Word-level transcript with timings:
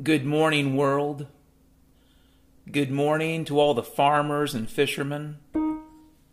Good 0.00 0.24
morning, 0.24 0.76
world. 0.76 1.26
Good 2.70 2.92
morning 2.92 3.44
to 3.46 3.58
all 3.58 3.74
the 3.74 3.82
farmers 3.82 4.54
and 4.54 4.70
fishermen. 4.70 5.38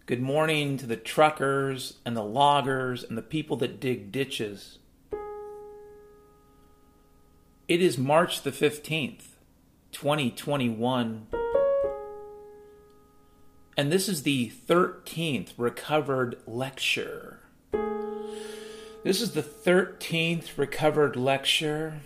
Good 0.05 0.21
morning 0.21 0.77
to 0.77 0.85
the 0.85 0.95
truckers 0.95 1.95
and 2.05 2.15
the 2.15 2.23
loggers 2.23 3.03
and 3.03 3.17
the 3.17 3.23
people 3.23 3.57
that 3.57 3.79
dig 3.79 4.11
ditches. 4.11 4.77
It 7.67 7.81
is 7.81 7.97
March 7.97 8.43
the 8.43 8.51
15th, 8.51 9.29
2021. 9.91 11.25
And 13.75 13.91
this 13.91 14.07
is 14.07 14.21
the 14.21 14.51
13th 14.67 15.53
recovered 15.57 16.37
lecture. 16.45 17.39
This 19.03 19.21
is 19.21 19.31
the 19.31 19.41
13th 19.41 20.55
recovered 20.55 21.15
lecture. 21.15 22.01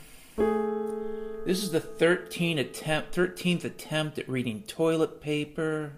This 1.49 1.63
is 1.63 1.71
the 1.71 1.81
13th 1.81 2.59
attempt, 2.59 3.15
13th 3.15 3.63
attempt 3.63 4.19
at 4.19 4.29
reading 4.29 4.61
toilet 4.67 5.19
paper, 5.19 5.93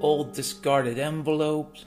old 0.00 0.32
discarded 0.32 0.98
envelopes. 0.98 1.84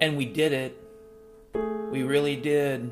And 0.00 0.16
we 0.16 0.24
did 0.24 0.52
it. 0.52 0.76
We 1.92 2.02
really 2.02 2.34
did. 2.34 2.90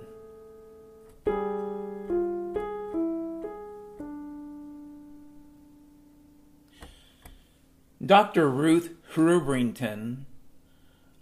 Dr. 8.06 8.48
Ruth 8.48 8.94
Hrubrington 9.14 10.26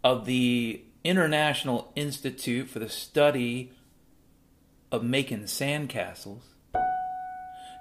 of 0.05 0.27
the 0.27 0.83
International 1.03 1.93
Institute 1.97 2.69
for 2.69 2.79
the 2.79 2.89
Study 2.89 3.73
of 4.93 5.03
Making 5.03 5.45
Sandcastles. 5.45 6.43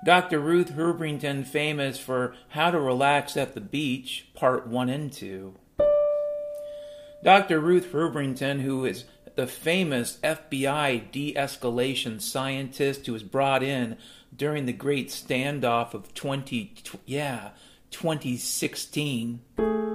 Dr. 0.06 0.40
Ruth 0.40 0.72
Hrubrington, 0.72 1.46
famous 1.46 2.00
for 2.00 2.34
How 2.50 2.72
to 2.72 2.80
Relax 2.80 3.36
at 3.36 3.54
the 3.54 3.62
Beach, 3.62 4.30
Part 4.34 4.68
1 4.68 4.88
and 4.88 5.12
2. 5.12 5.56
Dr. 7.22 7.60
Ruth 7.60 7.92
Hrubrington, 7.92 8.62
who 8.62 8.86
is 8.86 9.04
the 9.36 9.48
famous 9.48 10.18
FBI 10.24 11.12
de 11.12 11.34
escalation 11.34 12.22
scientist 12.22 13.06
who 13.06 13.14
was 13.14 13.24
brought 13.24 13.62
in 13.62 13.98
during 14.34 14.66
the 14.66 14.74
great 14.74 15.10
standoff 15.10 15.94
of 15.94 16.14
20, 16.14 16.74
yeah, 17.06 17.50
2016. 17.92 19.89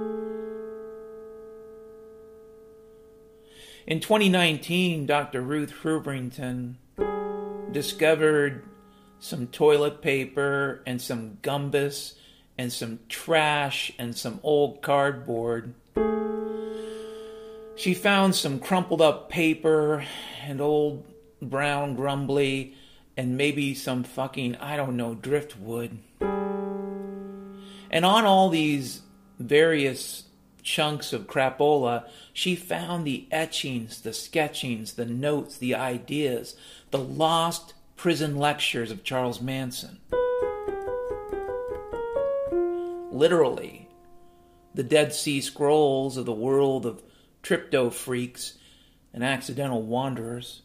In 3.87 3.99
2019, 3.99 5.05
Dr. 5.05 5.41
Ruth 5.41 5.71
Hrubrington 5.83 6.77
discovered 7.71 8.63
some 9.19 9.45
toilet 9.45 10.01
paper 10.01 10.81
and 10.87 10.99
some 10.99 11.37
gumbus 11.43 12.15
and 12.57 12.73
some 12.73 12.97
trash 13.09 13.91
and 13.99 14.17
some 14.17 14.39
old 14.41 14.81
cardboard. 14.81 15.75
She 17.75 17.93
found 17.93 18.33
some 18.33 18.59
crumpled 18.59 19.01
up 19.01 19.29
paper 19.29 20.03
and 20.43 20.59
old 20.59 21.05
brown 21.39 21.95
grumbly 21.95 22.73
and 23.15 23.37
maybe 23.37 23.75
some 23.75 24.03
fucking, 24.03 24.55
I 24.55 24.77
don't 24.77 24.97
know, 24.97 25.13
driftwood. 25.13 25.99
And 27.91 28.03
on 28.03 28.25
all 28.25 28.49
these 28.49 29.01
various 29.37 30.24
chunks 30.65 31.13
of 31.13 31.27
crapola, 31.27 32.09
she 32.33 32.55
found 32.55 33.05
the 33.05 33.27
etchings, 33.31 34.01
the 34.01 34.11
sketchings, 34.11 34.93
the 34.93 35.05
notes, 35.05 35.57
the 35.57 35.75
ideas, 35.75 36.57
the 36.89 36.97
lost 36.97 37.75
prison 37.95 38.35
lectures 38.35 38.91
of 38.91 39.03
Charles 39.03 39.39
Manson. 39.39 39.99
Literally, 43.11 43.87
the 44.73 44.83
Dead 44.83 45.13
Sea 45.13 45.39
Scrolls 45.39 46.17
of 46.17 46.25
the 46.25 46.33
world 46.33 46.85
of 46.85 47.01
crypto 47.43 47.89
freaks 47.89 48.57
and 49.13 49.23
accidental 49.23 49.83
wanderers. 49.83 50.63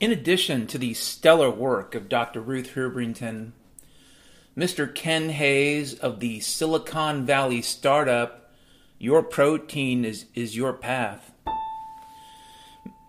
In 0.00 0.12
addition 0.12 0.68
to 0.68 0.78
the 0.78 0.94
stellar 0.94 1.50
work 1.50 1.96
of 1.96 2.08
Dr. 2.08 2.40
Ruth 2.40 2.74
Hrubrington, 2.74 3.50
Mr. 4.56 4.92
Ken 4.94 5.30
Hayes 5.30 5.94
of 5.94 6.20
the 6.20 6.38
Silicon 6.38 7.26
Valley 7.26 7.62
startup 7.62 8.52
Your 9.00 9.24
Protein 9.24 10.04
is, 10.04 10.26
is 10.36 10.56
Your 10.56 10.72
Path. 10.72 11.32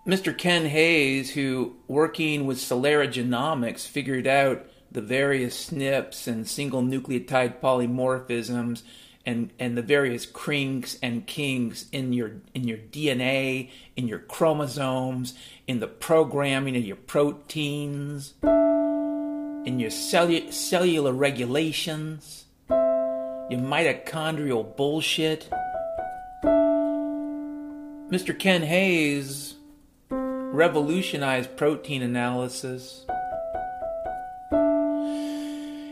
Mr. 0.08 0.36
Ken 0.36 0.66
Hayes, 0.66 1.32
who 1.32 1.76
working 1.88 2.48
with 2.48 2.58
Celera 2.58 3.08
Genomics 3.08 3.88
figured 3.88 4.26
out 4.26 4.66
the 4.92 5.02
various 5.02 5.70
SNPs 5.70 6.26
and 6.26 6.48
single 6.48 6.82
nucleotide 6.82 7.60
polymorphisms 7.60 8.82
and 9.26 9.52
and 9.60 9.78
the 9.78 9.82
various 9.82 10.26
crinks 10.26 10.98
and 11.04 11.26
kinks 11.28 11.86
in 11.92 12.14
your 12.14 12.34
in 12.54 12.68
your 12.68 12.78
DNA, 12.78 13.70
in 13.96 14.08
your 14.08 14.20
chromosomes, 14.20 15.34
in 15.68 15.80
the 15.80 15.88
programming 15.88 16.76
of 16.76 16.84
your 16.84 16.96
proteins, 16.96 18.34
in 18.44 19.80
your 19.80 19.92
cellu- 19.92 20.52
cellular 20.52 21.12
regulations, 21.12 22.46
your 22.70 23.60
mitochondrial 23.60 24.76
bullshit. 24.76 25.50
Mr. 28.10 28.38
Ken 28.38 28.64
Hayes 28.64 29.56
revolutionized 30.10 31.56
protein 31.56 32.02
analysis. 32.02 33.06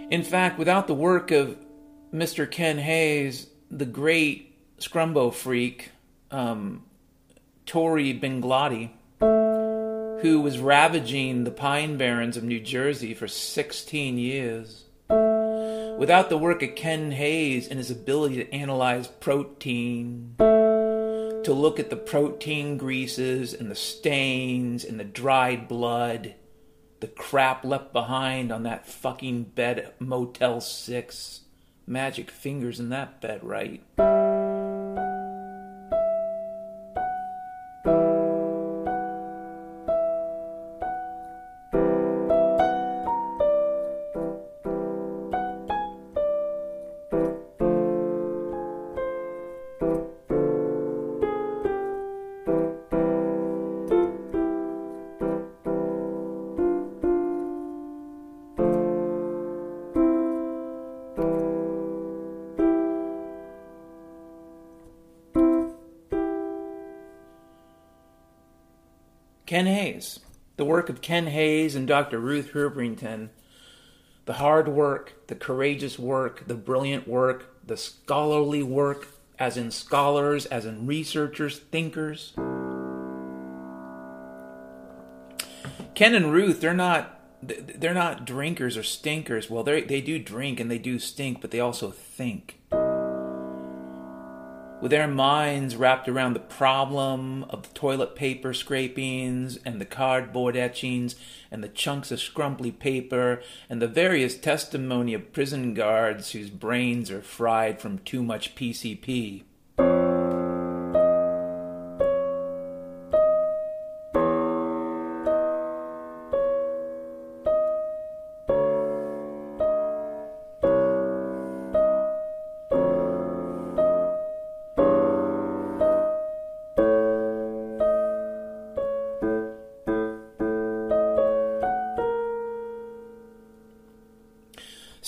In 0.10 0.24
fact, 0.24 0.58
without 0.58 0.88
the 0.88 0.96
work 0.96 1.30
of 1.32 1.58
Mr. 2.14 2.50
Ken 2.50 2.78
Hayes, 2.78 3.48
the 3.70 3.86
great 3.86 4.56
scrumbo 4.80 5.34
freak, 5.34 5.92
um, 6.32 6.84
Tori 7.66 8.18
Benglotti, 8.18 8.92
who 9.20 10.40
was 10.42 10.58
ravaging 10.60 11.44
the 11.44 11.52
pine 11.52 11.98
barrens 11.98 12.38
of 12.38 12.44
New 12.44 12.62
Jersey 12.62 13.14
for 13.14 13.28
16 13.28 14.18
years. 14.18 14.86
Without 15.10 16.30
the 16.30 16.38
work 16.38 16.64
of 16.64 16.76
Ken 16.76 17.12
Hayes 17.12 17.68
and 17.68 17.78
his 17.78 17.92
ability 17.92 18.36
to 18.36 18.54
analyze 18.54 19.08
protein, 19.08 20.36
to 20.38 21.54
look 21.54 21.80
at 21.80 21.90
the 21.90 21.98
protein 21.98 22.78
greases 22.78 23.54
and 23.54 23.70
the 23.70 23.76
stains 23.76 24.86
and 24.86 25.00
the 25.00 25.04
dried 25.04 25.68
blood, 25.68 26.36
the 27.00 27.08
crap 27.08 27.66
left 27.66 27.92
behind 27.92 28.52
on 28.52 28.64
that 28.64 28.88
fucking 28.88 29.44
bed 29.44 29.80
at 29.80 30.02
Motel 30.02 30.62
6 30.62 31.42
magic 31.88 32.30
fingers 32.30 32.80
in 32.80 32.90
that 32.90 33.22
bed, 33.22 33.44
right? 33.44 33.82
Ken 71.08 71.28
Hayes 71.28 71.74
and 71.74 71.88
Dr. 71.88 72.20
Ruth 72.20 72.52
Herbrington. 72.52 73.30
The 74.26 74.34
hard 74.34 74.68
work, 74.68 75.14
the 75.28 75.36
courageous 75.36 75.98
work, 75.98 76.46
the 76.48 76.54
brilliant 76.54 77.08
work, 77.08 77.66
the 77.66 77.78
scholarly 77.78 78.62
work, 78.62 79.08
as 79.40 79.56
in 79.56 79.72
scholars, 79.72 80.46
as 80.48 80.66
in 80.66 80.86
researchers, 80.86 81.60
thinkers. 81.60 82.34
Ken 85.96 86.14
and 86.14 86.34
Ruth, 86.34 86.60
they're 86.60 86.74
not 86.74 87.22
they're 87.42 87.94
not 87.94 88.26
drinkers 88.26 88.76
or 88.76 88.84
stinkers. 88.84 89.50
Well, 89.50 89.64
they 89.64 89.84
they 89.84 90.02
do 90.02 90.20
drink 90.20 90.60
and 90.60 90.70
they 90.70 90.78
do 90.78 91.00
stink, 91.00 91.40
but 91.40 91.52
they 91.52 91.62
also 91.62 91.90
think 91.90 92.60
with 94.80 94.92
their 94.92 95.08
minds 95.08 95.76
wrapped 95.76 96.08
around 96.08 96.34
the 96.34 96.40
problem 96.40 97.44
of 97.50 97.64
the 97.64 97.74
toilet 97.74 98.16
paper 98.16 98.54
scrapings 98.54 99.58
and 99.66 99.82
the 99.82 99.86
cardboard 99.86 100.56
etchings 100.56 101.16
and 101.50 101.64
the 101.64 101.70
chunks 101.70 102.12
of 102.12 102.20
scrumply 102.20 102.72
paper 102.72 103.42
and 103.70 103.82
the 103.82 103.88
various 103.88 104.38
testimony 104.38 105.14
of 105.14 105.34
prison 105.34 105.74
guards 105.74 106.32
whose 106.32 106.50
brains 106.50 107.10
are 107.10 107.22
fried 107.22 107.80
from 107.80 107.98
too 108.00 108.22
much 108.22 108.56
PCP. 108.56 109.44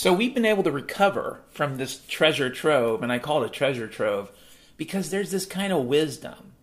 So 0.10 0.16
we've 0.16 0.34
been 0.34 0.44
able 0.44 0.64
to 0.64 0.72
recover 0.72 1.42
from 1.52 1.78
this 1.78 2.04
treasure 2.08 2.50
trove, 2.50 3.04
and 3.04 3.12
I 3.12 3.20
call 3.20 3.44
it 3.44 3.46
a 3.46 3.52
treasure 3.52 3.88
trove 3.88 4.32
because 4.76 5.12
there's 5.12 5.30
this 5.30 5.46
kind 5.46 5.72
of 5.72 5.86
wisdom 5.86 6.54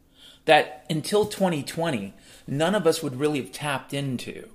that 0.47 0.85
until 0.91 1.27
2020, 1.27 2.13
none 2.49 2.75
of 2.75 2.89
us 2.89 3.05
would 3.05 3.21
really 3.21 3.41
have 3.41 3.53
tapped 3.53 3.95
into. 3.95 4.49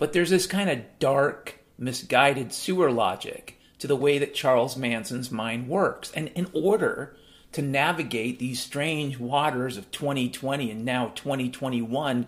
But 0.00 0.12
there's 0.12 0.30
this 0.30 0.48
kind 0.48 0.68
of 0.68 0.98
dark, 0.98 1.60
misguided 1.78 2.52
sewer 2.52 2.90
logic 2.90 3.60
to 3.78 3.86
the 3.86 3.94
way 3.94 4.18
that 4.18 4.34
Charles 4.34 4.76
Manson's 4.76 5.30
mind 5.30 5.68
works. 5.68 6.10
And 6.10 6.26
in 6.34 6.48
order 6.52 7.14
to 7.52 7.62
navigate 7.62 8.40
these 8.40 8.58
strange 8.58 9.20
waters 9.20 9.76
of 9.76 9.92
2020 9.92 10.68
and 10.72 10.84
now 10.84 11.12
2021, 11.14 12.26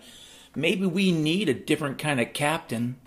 maybe 0.55 0.87
we 0.87 1.11
need 1.11 1.49
a 1.49 1.55
different 1.55 1.99
kind 1.99 2.21
of 2.21 2.33
captain 2.33 3.01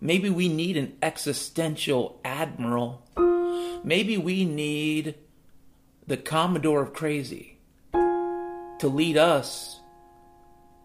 Maybe 0.00 0.28
we 0.28 0.48
need 0.48 0.76
an 0.76 0.96
existential 1.02 2.20
admiral. 2.24 3.02
Maybe 3.82 4.16
we 4.16 4.44
need 4.44 5.14
the 6.06 6.16
Commodore 6.16 6.82
of 6.82 6.92
Crazy 6.92 7.58
to 7.92 8.88
lead 8.88 9.16
us 9.16 9.80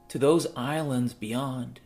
to 0.07 0.17
those 0.17 0.47
islands 0.55 1.13
beyond. 1.13 1.79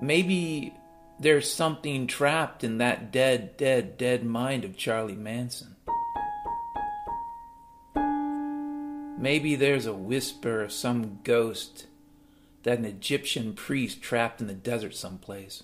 Maybe 0.00 0.74
there's 1.18 1.52
something 1.52 2.06
trapped 2.06 2.64
in 2.64 2.78
that 2.78 3.12
dead, 3.12 3.56
dead, 3.56 3.98
dead 3.98 4.24
mind 4.24 4.64
of 4.64 4.76
Charlie 4.76 5.14
Manson. 5.14 5.76
Maybe 9.18 9.54
there's 9.54 9.84
a 9.84 9.92
whisper 9.92 10.62
of 10.62 10.72
some 10.72 11.18
ghost 11.24 11.86
that 12.62 12.78
an 12.78 12.84
Egyptian 12.84 13.54
priest 13.54 14.02
trapped 14.02 14.40
in 14.40 14.46
the 14.46 14.54
desert 14.54 14.94
someplace. 14.94 15.62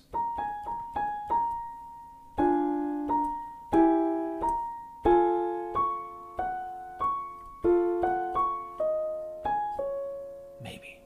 Maybe. 10.61 10.99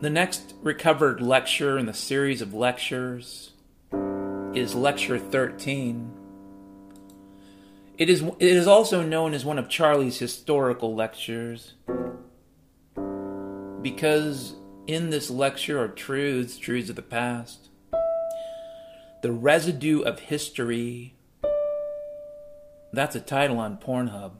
The 0.00 0.10
next 0.10 0.54
recovered 0.62 1.20
lecture 1.20 1.78
in 1.78 1.86
the 1.86 1.94
series 1.94 2.40
of 2.40 2.54
lectures 2.54 3.50
is 4.54 4.74
Lecture 4.74 5.18
13 5.18 6.21
it 7.98 8.08
is, 8.08 8.22
it 8.22 8.56
is 8.56 8.66
also 8.66 9.02
known 9.02 9.34
as 9.34 9.44
one 9.44 9.58
of 9.58 9.68
Charlie's 9.68 10.18
historical 10.18 10.94
lectures 10.94 11.74
because 13.82 14.54
in 14.86 15.10
this 15.10 15.30
lecture 15.30 15.80
are 15.80 15.88
truths, 15.88 16.56
truths 16.56 16.88
of 16.88 16.96
the 16.96 17.02
past, 17.02 17.68
the 19.22 19.32
residue 19.32 20.00
of 20.00 20.20
history. 20.20 21.16
That's 22.92 23.16
a 23.16 23.20
title 23.20 23.58
on 23.58 23.78
Pornhub. 23.78 24.32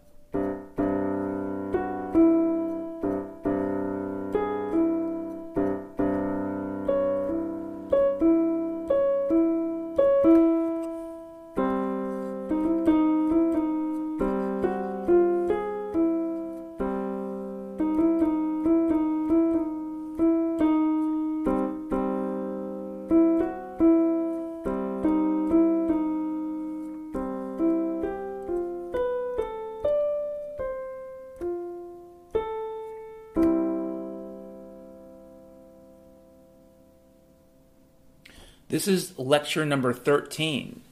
Lecture 39.33 39.65
number 39.65 39.95
13, 39.95 40.83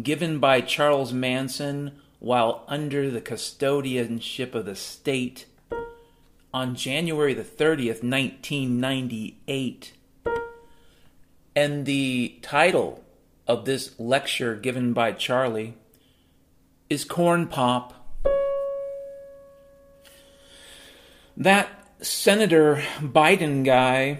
given 0.00 0.38
by 0.38 0.60
Charles 0.60 1.12
Manson 1.12 1.90
while 2.20 2.62
under 2.68 3.10
the 3.10 3.20
custodianship 3.20 4.54
of 4.54 4.64
the 4.64 4.76
state 4.76 5.46
on 6.52 6.76
January 6.76 7.34
the 7.34 7.42
30th, 7.42 8.04
1998. 8.04 9.92
And 11.56 11.84
the 11.84 12.38
title 12.42 13.02
of 13.48 13.64
this 13.64 13.98
lecture 13.98 14.54
given 14.54 14.92
by 14.92 15.10
Charlie 15.10 15.74
is 16.88 17.04
Corn 17.04 17.48
Pop. 17.48 17.92
That 21.36 21.68
Senator 22.00 22.84
Biden 23.00 23.64
guy 23.64 24.18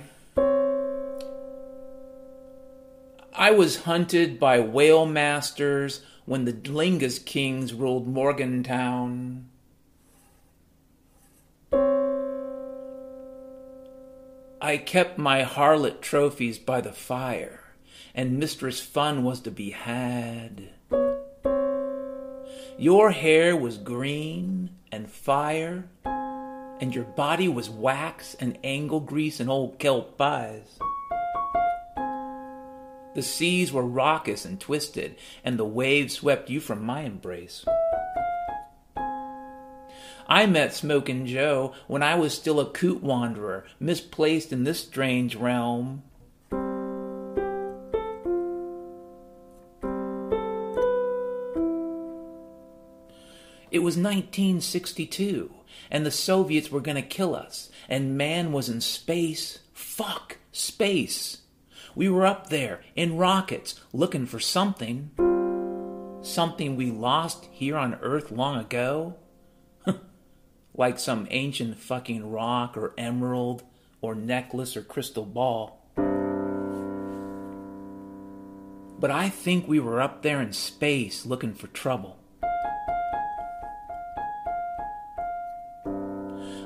I 3.44 3.50
was 3.50 3.82
hunted 3.82 4.40
by 4.40 4.58
whale 4.60 5.04
masters 5.04 6.00
when 6.24 6.46
the 6.46 6.54
Lingus 6.54 7.22
kings 7.22 7.74
ruled 7.74 8.08
Morgantown. 8.08 9.50
I 14.62 14.78
kept 14.78 15.18
my 15.18 15.42
harlot 15.42 16.00
trophies 16.00 16.58
by 16.58 16.80
the 16.80 16.94
fire, 16.94 17.60
and 18.14 18.38
Mistress 18.38 18.80
Fun 18.80 19.24
was 19.24 19.42
to 19.42 19.50
be 19.50 19.72
had. 19.72 20.70
Your 22.78 23.10
hair 23.10 23.54
was 23.54 23.76
green 23.76 24.70
and 24.90 25.10
fire, 25.10 25.84
and 26.06 26.94
your 26.94 27.04
body 27.04 27.48
was 27.48 27.68
wax 27.68 28.32
and 28.40 28.56
angle 28.64 29.00
grease 29.00 29.38
and 29.38 29.50
old 29.50 29.78
kelp 29.78 30.16
pies. 30.16 30.78
The 33.14 33.22
seas 33.22 33.72
were 33.72 33.86
raucous 33.86 34.44
and 34.44 34.60
twisted, 34.60 35.14
and 35.44 35.56
the 35.56 35.64
waves 35.64 36.14
swept 36.14 36.50
you 36.50 36.60
from 36.60 36.82
my 36.82 37.02
embrace. 37.02 37.64
I 40.26 40.46
met 40.46 40.74
Smokin' 40.74 41.26
Joe 41.26 41.74
when 41.86 42.02
I 42.02 42.16
was 42.16 42.34
still 42.34 42.58
a 42.58 42.70
coot 42.70 43.02
wanderer, 43.02 43.64
misplaced 43.78 44.52
in 44.52 44.64
this 44.64 44.80
strange 44.80 45.36
realm. 45.36 46.02
It 53.70 53.80
was 53.80 53.96
1962, 53.96 55.52
and 55.90 56.06
the 56.06 56.10
Soviets 56.10 56.70
were 56.70 56.80
going 56.80 56.96
to 56.96 57.02
kill 57.02 57.34
us, 57.34 57.70
and 57.88 58.16
man 58.16 58.52
was 58.52 58.68
in 58.68 58.80
space. 58.80 59.60
Fuck 59.72 60.38
space. 60.52 61.42
We 61.96 62.08
were 62.08 62.26
up 62.26 62.48
there 62.48 62.80
in 62.96 63.16
rockets 63.16 63.80
looking 63.92 64.26
for 64.26 64.40
something. 64.40 65.10
something 66.22 66.74
we 66.74 66.90
lost 66.90 67.46
here 67.50 67.76
on 67.76 67.98
Earth 68.02 68.30
long 68.30 68.58
ago? 68.58 69.16
like 70.74 70.98
some 70.98 71.28
ancient 71.30 71.78
fucking 71.78 72.30
rock 72.30 72.76
or 72.76 72.94
emerald 72.98 73.62
or 74.00 74.14
necklace 74.14 74.76
or 74.76 74.82
crystal 74.82 75.24
ball. 75.24 75.80
But 78.98 79.10
I 79.10 79.28
think 79.28 79.68
we 79.68 79.80
were 79.80 80.00
up 80.00 80.22
there 80.22 80.40
in 80.40 80.52
space 80.52 81.26
looking 81.26 81.54
for 81.54 81.66
trouble. 81.68 82.18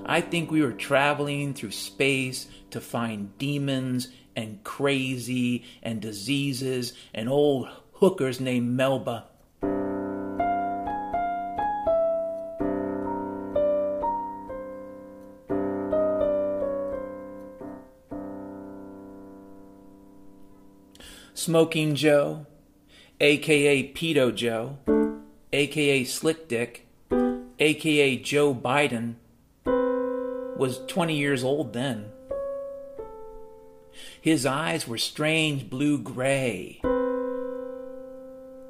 I 0.07 0.23
think 0.23 0.51
we 0.51 0.63
were 0.63 0.73
traveling 0.73 1.53
through 1.53 1.73
space 1.73 2.49
to 2.71 2.81
find 2.81 3.37
demons 3.37 4.09
and 4.39 4.63
crazy 4.63 5.65
and 5.83 6.01
diseases 6.01 6.93
and 7.13 7.29
old 7.29 7.69
hookers 7.95 8.39
named 8.39 8.71
Melba. 8.71 9.25
Smoking 21.35 21.97
Joe, 21.97 22.47
aka 23.21 23.93
Pedo 23.93 24.33
Joe, 24.33 24.79
aka 25.53 26.05
Slick 26.05 26.47
Dick, 26.47 26.87
aka 27.59 28.17
Joe 28.19 28.55
Biden, 28.55 29.15
was 29.65 30.79
20 30.87 31.17
years 31.17 31.43
old 31.43 31.73
then. 31.73 32.13
His 34.21 34.45
eyes 34.45 34.89
were 34.89 34.99
strange 34.99 35.71
blue 35.71 35.97
gray, 35.97 36.81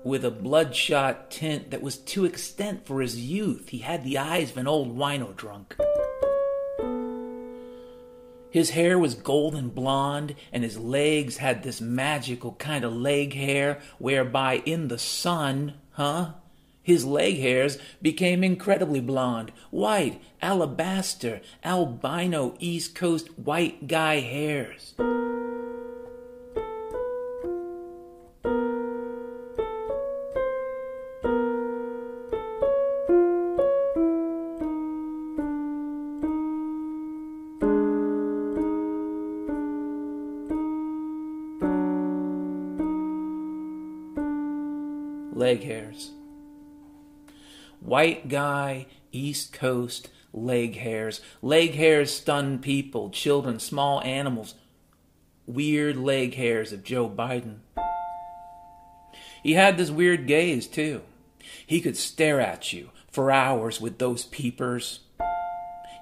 with 0.05 0.25
a 0.25 0.31
bloodshot 0.31 1.31
tint 1.31 1.71
that 1.71 1.81
was 1.81 1.97
too 1.97 2.27
extent 2.27 2.85
for 2.87 3.01
his 3.01 3.19
youth. 3.19 3.71
He 3.71 3.79
had 3.79 4.05
the 4.05 4.19
eyes 4.19 4.51
of 4.51 4.59
an 4.59 4.69
old 4.69 4.97
wino 4.97 5.35
drunk. 5.35 5.77
His 8.51 8.71
hair 8.71 8.99
was 8.99 9.15
golden 9.15 9.71
blonde, 9.71 10.35
and 10.53 10.65
his 10.65 10.79
legs 10.79 11.39
had 11.39 11.63
this 11.63 11.81
magical 11.81 12.53
kind 12.53 12.85
of 12.85 12.95
leg 12.95 13.35
hair 13.35 13.81
whereby 13.99 14.63
in 14.67 14.89
the 14.89 14.99
sun, 14.99 15.75
huh? 15.93 16.33
His 16.83 17.05
leg 17.05 17.39
hairs 17.39 17.79
became 18.01 18.43
incredibly 18.43 19.01
blonde, 19.01 19.53
white, 19.71 20.23
alabaster, 20.41 21.41
albino 21.65 22.55
East 22.59 22.95
Coast 22.95 23.39
white 23.39 23.87
guy 23.87 24.21
hairs. 24.21 24.95
Leg 45.39 45.63
hairs. 45.63 46.11
White 47.81 48.29
guy, 48.29 48.87
East 49.13 49.53
Coast, 49.53 50.11
leg 50.33 50.77
hairs. 50.77 51.21
Leg 51.41 51.75
hairs 51.75 52.13
stun 52.13 52.59
people, 52.59 53.09
children, 53.11 53.61
small 53.61 54.03
animals. 54.03 54.55
Weird 55.47 55.97
leg 55.97 56.35
hairs 56.35 56.73
of 56.73 56.83
Joe 56.83 57.09
Biden. 57.09 57.59
He 59.43 59.55
had 59.55 59.79
this 59.79 59.91
weird 59.91 60.27
gaze, 60.27 60.67
too. 60.67 61.03
He 61.65 61.81
could 61.81 61.97
stare 61.97 62.41
at 62.41 62.73
you 62.73 62.91
for 63.11 63.31
hours 63.31 63.81
with 63.81 63.99
those 63.99 64.25
peepers. 64.25 65.01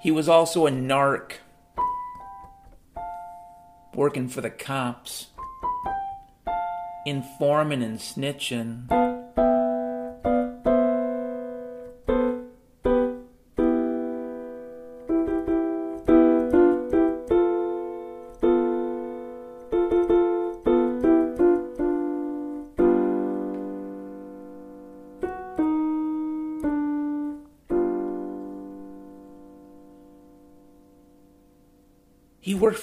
He 0.00 0.10
was 0.10 0.28
also 0.28 0.66
a 0.66 0.70
narc, 0.70 1.32
working 3.94 4.28
for 4.28 4.40
the 4.40 4.50
cops, 4.50 5.26
informing 7.04 7.82
and 7.82 7.98
snitching. 7.98 9.05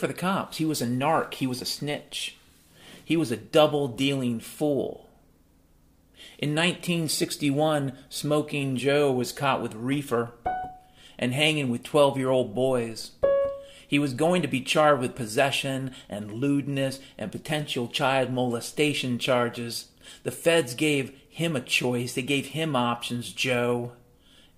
For 0.04 0.08
the 0.08 0.14
cops. 0.14 0.58
He 0.58 0.66
was 0.66 0.82
a 0.82 0.86
narc. 0.86 1.36
He 1.36 1.48
was 1.48 1.62
a 1.62 1.66
snitch. 1.66 2.36
He 3.06 3.16
was 3.16 3.32
a 3.32 3.38
double 3.38 3.88
dealing 3.88 4.42
fool. 4.42 5.08
In 6.38 6.50
1961, 6.50 7.94
Smoking 8.10 8.76
Joe 8.76 9.14
was 9.14 9.32
caught 9.32 9.62
with 9.62 9.74
reefer 9.74 10.32
and 11.18 11.34
hanging 11.34 11.70
with 11.70 11.84
12 11.84 12.18
year 12.18 12.30
old 12.30 12.54
boys. 12.54 13.12
He 13.88 13.98
was 13.98 14.14
going 14.14 14.42
to 14.42 14.48
be 14.50 14.60
charged 14.60 15.00
with 15.00 15.16
possession 15.16 15.92
and 16.10 16.34
lewdness 16.34 17.00
and 17.18 17.32
potential 17.32 17.88
child 17.88 18.30
molestation 18.30 19.18
charges. 19.18 19.88
The 20.24 20.32
feds 20.32 20.76
gave 20.76 21.18
him 21.30 21.56
a 21.56 21.62
choice. 21.62 22.14
They 22.14 22.24
gave 22.24 22.48
him 22.48 22.76
options, 22.76 23.32
Joe. 23.32 23.94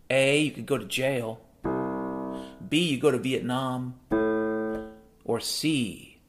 A, 0.10 0.40
you 0.42 0.50
could 0.50 0.66
go 0.66 0.80
to 0.80 0.86
jail. 0.86 1.40
B, 2.68 2.80
you 2.80 2.98
go 2.98 3.12
to 3.12 3.20
Vietnam. 3.20 4.00
Or 5.36 5.42
C, 5.42 6.20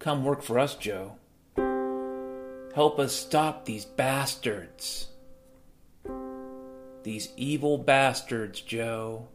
come 0.00 0.24
work 0.24 0.42
for 0.42 0.58
us, 0.58 0.74
Joe. 0.74 1.12
Help 2.74 2.98
us 2.98 3.12
stop 3.12 3.64
these 3.64 3.84
bastards. 3.84 5.06
These 7.04 7.28
evil 7.36 7.78
bastards, 7.78 8.60
Joe. 8.60 9.28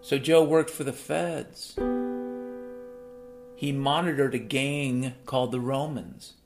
So 0.00 0.16
Joe 0.18 0.42
worked 0.42 0.70
for 0.70 0.84
the 0.84 0.94
feds. 0.94 1.76
He 3.54 3.70
monitored 3.70 4.34
a 4.34 4.38
gang 4.38 5.12
called 5.26 5.52
the 5.52 5.60
Romans. 5.60 6.36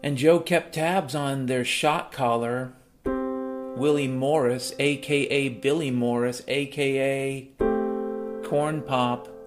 And 0.00 0.16
Joe 0.16 0.38
kept 0.38 0.76
tabs 0.76 1.16
on 1.16 1.46
their 1.46 1.64
shot 1.64 2.12
caller, 2.12 2.74
Willie 3.04 4.06
Morris, 4.06 4.72
aka 4.78 5.48
Billy 5.48 5.90
Morris, 5.90 6.42
aka 6.46 7.50
Corn 8.50 8.82
Pop. 8.82 9.39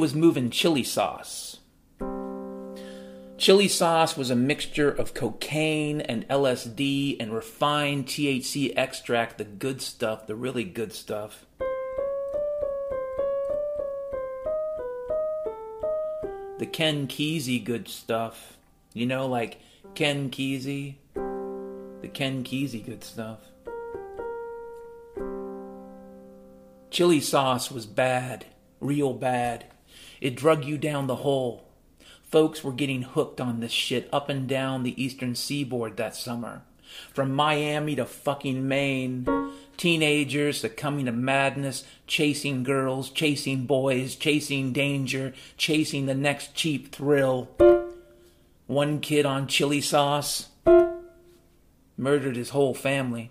Was 0.00 0.14
moving 0.14 0.50
chili 0.50 0.82
sauce. 0.82 1.58
Chili 3.36 3.68
sauce 3.68 4.16
was 4.16 4.30
a 4.30 4.36
mixture 4.36 4.90
of 4.90 5.14
cocaine 5.14 6.00
and 6.00 6.26
LSD 6.28 7.16
and 7.20 7.32
refined 7.32 8.06
THC 8.06 8.72
extract, 8.76 9.38
the 9.38 9.44
good 9.44 9.80
stuff, 9.80 10.26
the 10.26 10.34
really 10.34 10.64
good 10.64 10.92
stuff. 10.92 11.46
The 16.58 16.66
Ken 16.66 17.06
Kesey 17.06 17.62
good 17.62 17.88
stuff. 17.88 18.56
You 18.92 19.06
know, 19.06 19.26
like 19.26 19.58
Ken 19.94 20.30
Kesey? 20.30 20.96
The 21.14 22.10
Ken 22.12 22.42
Kesey 22.42 22.84
good 22.84 23.04
stuff. 23.04 23.38
Chili 26.90 27.20
sauce 27.20 27.70
was 27.70 27.86
bad 27.86 28.46
real 28.80 29.12
bad. 29.12 29.66
It 30.20 30.36
drug 30.36 30.64
you 30.64 30.76
down 30.76 31.06
the 31.06 31.16
hole. 31.16 31.64
Folks 32.22 32.62
were 32.62 32.72
getting 32.72 33.02
hooked 33.02 33.40
on 33.40 33.60
this 33.60 33.72
shit 33.72 34.08
up 34.12 34.28
and 34.28 34.48
down 34.48 34.82
the 34.82 35.02
eastern 35.02 35.34
seaboard 35.34 35.96
that 35.96 36.14
summer. 36.14 36.62
From 37.12 37.34
Miami 37.34 37.96
to 37.96 38.04
fucking 38.04 38.66
Maine. 38.68 39.26
Teenagers 39.76 40.60
succumbing 40.60 41.06
to 41.06 41.12
madness, 41.12 41.84
chasing 42.06 42.62
girls, 42.62 43.08
chasing 43.10 43.64
boys, 43.64 44.14
chasing 44.14 44.72
danger, 44.72 45.32
chasing 45.56 46.06
the 46.06 46.14
next 46.14 46.54
cheap 46.54 46.92
thrill. 46.92 47.48
One 48.66 49.00
kid 49.00 49.24
on 49.24 49.46
chili 49.46 49.80
sauce 49.80 50.50
murdered 51.96 52.36
his 52.36 52.50
whole 52.50 52.74
family, 52.74 53.30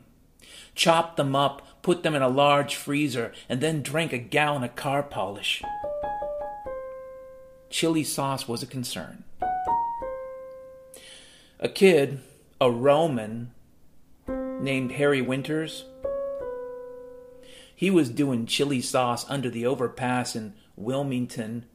chopped 0.76 1.18
them 1.18 1.36
up, 1.36 1.82
put 1.82 2.04
them 2.04 2.16
in 2.16 2.22
a 2.22 2.28
large 2.28 2.76
freezer, 2.76 3.32
and 3.48 3.62
then 3.62 3.82
drank 3.82 4.12
a 4.12 4.18
gallon 4.18 4.64
of 4.64 4.76
car 4.76 5.04
polish. 5.04 5.64
Chili 7.70 8.04
sauce 8.04 8.48
was 8.48 8.64
a 8.64 8.68
concern. 8.68 9.24
A 11.60 11.70
kid, 11.70 12.20
a 12.60 12.72
Roman, 12.72 13.52
named 14.28 14.94
Harry 14.94 15.22
Winters, 15.22 15.86
he 17.80 17.90
was 17.90 18.10
doing 18.10 18.46
chili 18.46 18.82
sauce 18.82 19.26
under 19.30 19.50
the 19.50 19.66
overpass 19.66 20.36
in 20.36 20.54
Wilmington. 20.76 21.66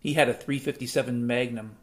He 0.00 0.14
had 0.14 0.28
a 0.28 0.34
357 0.34 1.24
Magnum. 1.24 1.76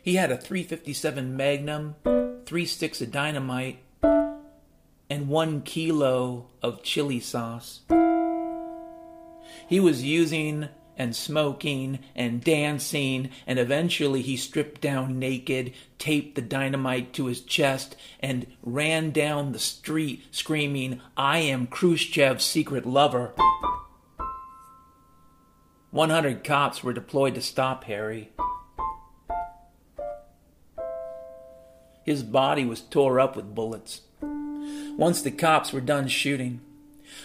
He 0.00 0.14
had 0.14 0.30
a 0.30 0.36
357 0.36 1.36
Magnum, 1.36 1.96
three 2.46 2.66
sticks 2.66 3.00
of 3.00 3.10
dynamite, 3.10 3.80
and 5.08 5.28
one 5.28 5.62
kilo 5.62 6.46
of 6.62 6.82
chili 6.82 7.20
sauce. 7.20 7.80
He 9.68 9.80
was 9.80 10.02
using 10.02 10.68
and 10.98 11.14
smoking 11.14 11.98
and 12.14 12.42
dancing, 12.42 13.30
and 13.46 13.58
eventually 13.58 14.22
he 14.22 14.36
stripped 14.36 14.80
down 14.80 15.18
naked, 15.18 15.72
taped 15.98 16.34
the 16.34 16.42
dynamite 16.42 17.12
to 17.12 17.26
his 17.26 17.42
chest, 17.42 17.96
and 18.20 18.46
ran 18.62 19.10
down 19.10 19.52
the 19.52 19.58
street 19.58 20.24
screaming, 20.30 21.00
I 21.16 21.38
am 21.38 21.66
Khrushchev's 21.66 22.44
secret 22.44 22.86
lover. 22.86 23.34
100 25.90 26.44
cops 26.44 26.82
were 26.82 26.92
deployed 26.92 27.34
to 27.34 27.42
stop 27.42 27.84
Harry. 27.84 28.30
His 32.04 32.22
body 32.22 32.64
was 32.64 32.80
tore 32.80 33.18
up 33.18 33.34
with 33.34 33.54
bullets. 33.54 34.02
Once 34.96 35.20
the 35.20 35.30
cops 35.30 35.72
were 35.72 35.80
done 35.80 36.08
shooting, 36.08 36.60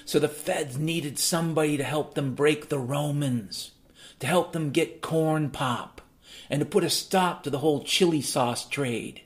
so 0.04 0.20
the 0.20 0.28
feds 0.28 0.78
needed 0.78 1.18
somebody 1.18 1.78
to 1.78 1.84
help 1.84 2.16
them 2.16 2.36
break 2.36 2.68
the 2.68 2.80
Romans, 2.80 3.72
to 4.20 4.28
help 4.28 4.52
them 4.52 4.72
get 4.72 5.02
corn 5.02 5.50
pop, 5.50 6.02
and 6.50 6.60
to 6.60 6.66
put 6.66 6.84
a 6.84 6.90
stop 6.90 7.44
to 7.44 7.50
the 7.50 7.60
whole 7.60 7.82
chili 7.84 8.22
sauce 8.22 8.68
trade. 8.68 9.22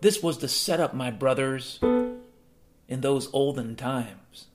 This 0.00 0.22
was 0.22 0.38
the 0.38 0.48
setup, 0.48 0.94
my 0.94 1.10
brothers, 1.10 1.78
in 2.88 3.02
those 3.02 3.28
olden 3.32 3.76
times. 3.76 4.46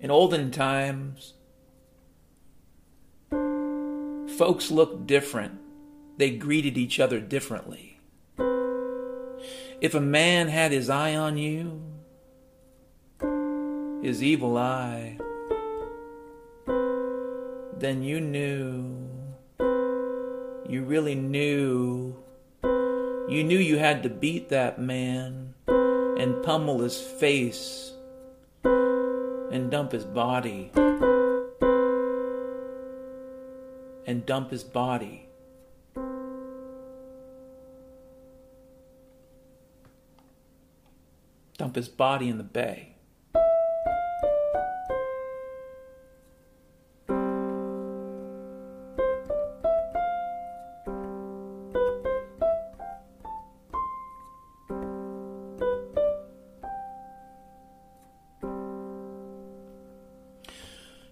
In 0.00 0.10
olden 0.10 0.50
times, 0.50 1.34
folks 4.36 4.70
looked 4.70 5.06
different. 5.06 5.58
They 6.18 6.30
greeted 6.30 6.76
each 6.76 7.00
other 7.00 7.20
differently. 7.20 7.89
If 9.80 9.94
a 9.94 10.00
man 10.00 10.48
had 10.48 10.72
his 10.72 10.90
eye 10.90 11.14
on 11.16 11.38
you, 11.38 11.80
his 14.02 14.22
evil 14.22 14.58
eye, 14.58 15.16
then 17.78 18.02
you 18.02 18.20
knew, 18.20 19.08
you 20.68 20.84
really 20.84 21.14
knew, 21.14 22.14
you 22.62 23.42
knew 23.42 23.58
you 23.58 23.78
had 23.78 24.02
to 24.02 24.10
beat 24.10 24.50
that 24.50 24.78
man 24.78 25.54
and 25.66 26.42
pummel 26.42 26.80
his 26.80 27.00
face 27.00 27.94
and 28.62 29.70
dump 29.70 29.92
his 29.92 30.04
body 30.04 30.72
and 34.06 34.26
dump 34.26 34.50
his 34.50 34.62
body. 34.62 35.29
Dump 41.60 41.76
his 41.76 41.90
body 41.90 42.30
in 42.30 42.38
the 42.38 42.42
bay. 42.42 42.94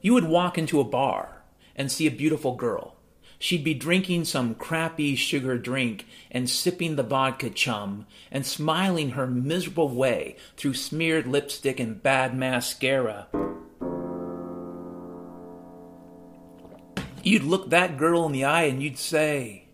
You 0.01 0.15
would 0.15 0.25
walk 0.25 0.57
into 0.57 0.81
a 0.81 0.85
bar 0.85 1.43
and 1.77 1.93
see 1.93 2.07
a 2.07 2.11
beautiful 2.11 2.55
girl. 2.55 2.98
She'd 3.39 3.63
be 3.63 3.75
drinking 3.75 4.25
some 4.25 4.55
crappy 4.55 5.15
sugar 5.15 5.59
drink 5.59 6.07
and 6.31 6.51
sipping 6.51 6.97
the 6.97 7.05
vodka 7.05 7.51
chum 7.51 8.07
and 8.33 8.45
smiling 8.45 9.11
her 9.11 9.27
miserable 9.27 9.89
way 9.89 10.37
through 10.57 10.75
smeared 10.75 11.27
lipstick 11.27 11.79
and 11.79 12.03
bad 12.03 12.37
mascara. 12.37 13.29
You'd 17.23 17.45
look 17.45 17.71
that 17.71 17.97
girl 17.97 18.27
in 18.27 18.33
the 18.33 18.45
eye 18.45 18.65
and 18.65 18.83
you'd 18.83 18.99
say, 18.99 19.65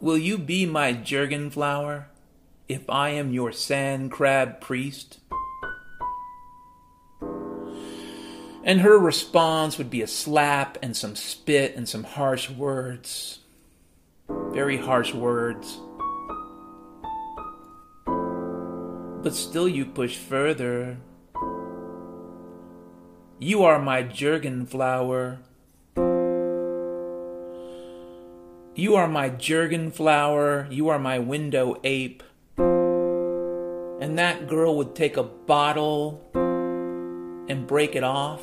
Will 0.00 0.18
you 0.18 0.36
be 0.36 0.66
my 0.66 0.92
Jergen 0.92 1.50
flower 1.50 2.08
if 2.68 2.88
I 2.90 3.10
am 3.10 3.32
your 3.32 3.52
sand 3.52 4.10
crab 4.10 4.60
priest? 4.60 5.20
And 8.66 8.80
her 8.80 8.98
response 8.98 9.78
would 9.78 9.90
be 9.90 10.02
a 10.02 10.08
slap 10.08 10.76
and 10.82 10.96
some 10.96 11.14
spit 11.14 11.76
and 11.76 11.88
some 11.88 12.02
harsh 12.02 12.50
words. 12.50 13.38
Very 14.28 14.76
harsh 14.76 15.14
words. 15.14 15.78
But 19.22 19.36
still, 19.36 19.68
you 19.68 19.84
push 19.84 20.16
further. 20.16 20.96
You 23.38 23.62
are 23.62 23.78
my 23.78 24.02
Jergen 24.02 24.66
flower. 24.66 25.38
You 28.74 28.96
are 28.96 29.06
my 29.06 29.30
Jergen 29.30 29.92
flower. 29.92 30.66
You 30.72 30.88
are 30.88 30.98
my 30.98 31.20
window 31.20 31.76
ape. 31.84 32.24
And 32.58 34.18
that 34.18 34.48
girl 34.48 34.76
would 34.76 34.96
take 34.96 35.16
a 35.16 35.22
bottle 35.22 36.20
and 37.48 37.64
break 37.68 37.94
it 37.94 38.02
off 38.02 38.42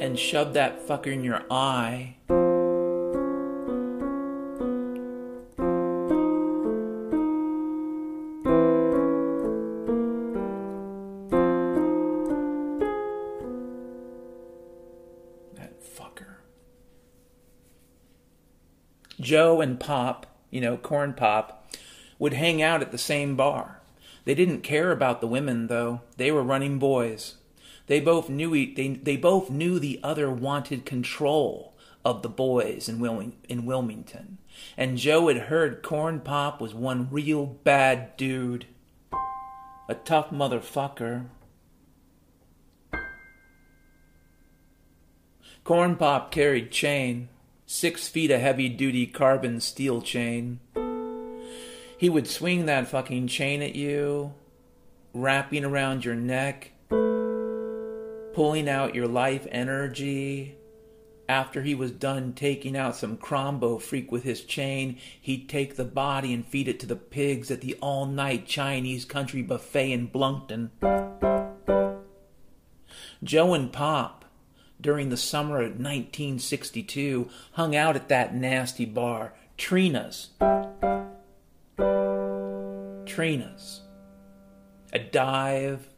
and 0.00 0.18
shove 0.18 0.54
that 0.54 0.86
fucker 0.86 1.12
in 1.12 1.24
your 1.24 1.44
eye. 1.50 2.16
That 15.56 15.82
fucker. 15.82 16.36
Joe 19.20 19.60
and 19.60 19.80
Pop, 19.80 20.26
you 20.50 20.60
know, 20.60 20.76
Corn 20.76 21.12
Pop, 21.12 21.70
would 22.18 22.34
hang 22.34 22.62
out 22.62 22.82
at 22.82 22.92
the 22.92 22.98
same 22.98 23.36
bar. 23.36 23.80
They 24.24 24.34
didn't 24.34 24.60
care 24.60 24.92
about 24.92 25.20
the 25.20 25.26
women, 25.26 25.66
though. 25.66 26.02
They 26.16 26.30
were 26.30 26.42
running 26.42 26.78
boys. 26.78 27.34
They 27.88 28.00
both 28.00 28.28
knew 28.28 28.54
e- 28.54 28.72
they, 28.74 28.88
they 28.88 29.16
both 29.16 29.50
knew 29.50 29.78
the 29.78 29.98
other 30.02 30.30
wanted 30.30 30.86
control 30.86 31.74
of 32.04 32.22
the 32.22 32.28
boys 32.28 32.88
in, 32.88 33.00
Wilming, 33.00 33.32
in 33.48 33.66
Wilmington. 33.66 34.38
And 34.76 34.98
Joe 34.98 35.28
had 35.28 35.38
heard 35.38 35.82
Corn 35.82 36.20
Pop 36.20 36.60
was 36.60 36.74
one 36.74 37.08
real 37.10 37.46
bad 37.46 38.16
dude. 38.16 38.66
A 39.88 39.94
tough 39.94 40.30
motherfucker. 40.30 41.26
Corn 45.64 45.96
Pop 45.96 46.30
carried 46.30 46.70
chain, 46.70 47.28
six 47.66 48.06
feet 48.08 48.30
of 48.30 48.40
heavy 48.40 48.68
duty 48.68 49.06
carbon 49.06 49.60
steel 49.60 50.02
chain. 50.02 50.60
He 51.98 52.08
would 52.08 52.26
swing 52.26 52.66
that 52.66 52.88
fucking 52.88 53.26
chain 53.26 53.60
at 53.60 53.74
you, 53.74 54.34
wrapping 55.12 55.64
around 55.64 56.04
your 56.04 56.14
neck, 56.14 56.72
pulling 58.38 58.68
out 58.68 58.94
your 58.94 59.08
life 59.08 59.48
energy. 59.50 60.56
After 61.28 61.60
he 61.60 61.74
was 61.74 61.90
done 61.90 62.34
taking 62.34 62.76
out 62.76 62.94
some 62.94 63.16
crombo 63.16 63.78
freak 63.78 64.12
with 64.12 64.22
his 64.22 64.44
chain, 64.44 64.96
he'd 65.20 65.48
take 65.48 65.74
the 65.74 65.84
body 65.84 66.32
and 66.32 66.46
feed 66.46 66.68
it 66.68 66.78
to 66.78 66.86
the 66.86 66.94
pigs 66.94 67.50
at 67.50 67.62
the 67.62 67.74
all 67.82 68.06
night 68.06 68.46
Chinese 68.46 69.04
country 69.04 69.42
buffet 69.42 69.90
in 69.90 70.06
Blunkton. 70.06 70.70
Joe 73.24 73.54
and 73.54 73.72
Pop, 73.72 74.24
during 74.80 75.08
the 75.08 75.16
summer 75.16 75.56
of 75.56 75.70
1962, 75.70 77.28
hung 77.54 77.74
out 77.74 77.96
at 77.96 78.08
that 78.08 78.36
nasty 78.36 78.84
bar, 78.84 79.34
Trina's. 79.56 80.28
Trina's. 83.04 83.80
A 84.92 85.00
dive 85.00 85.88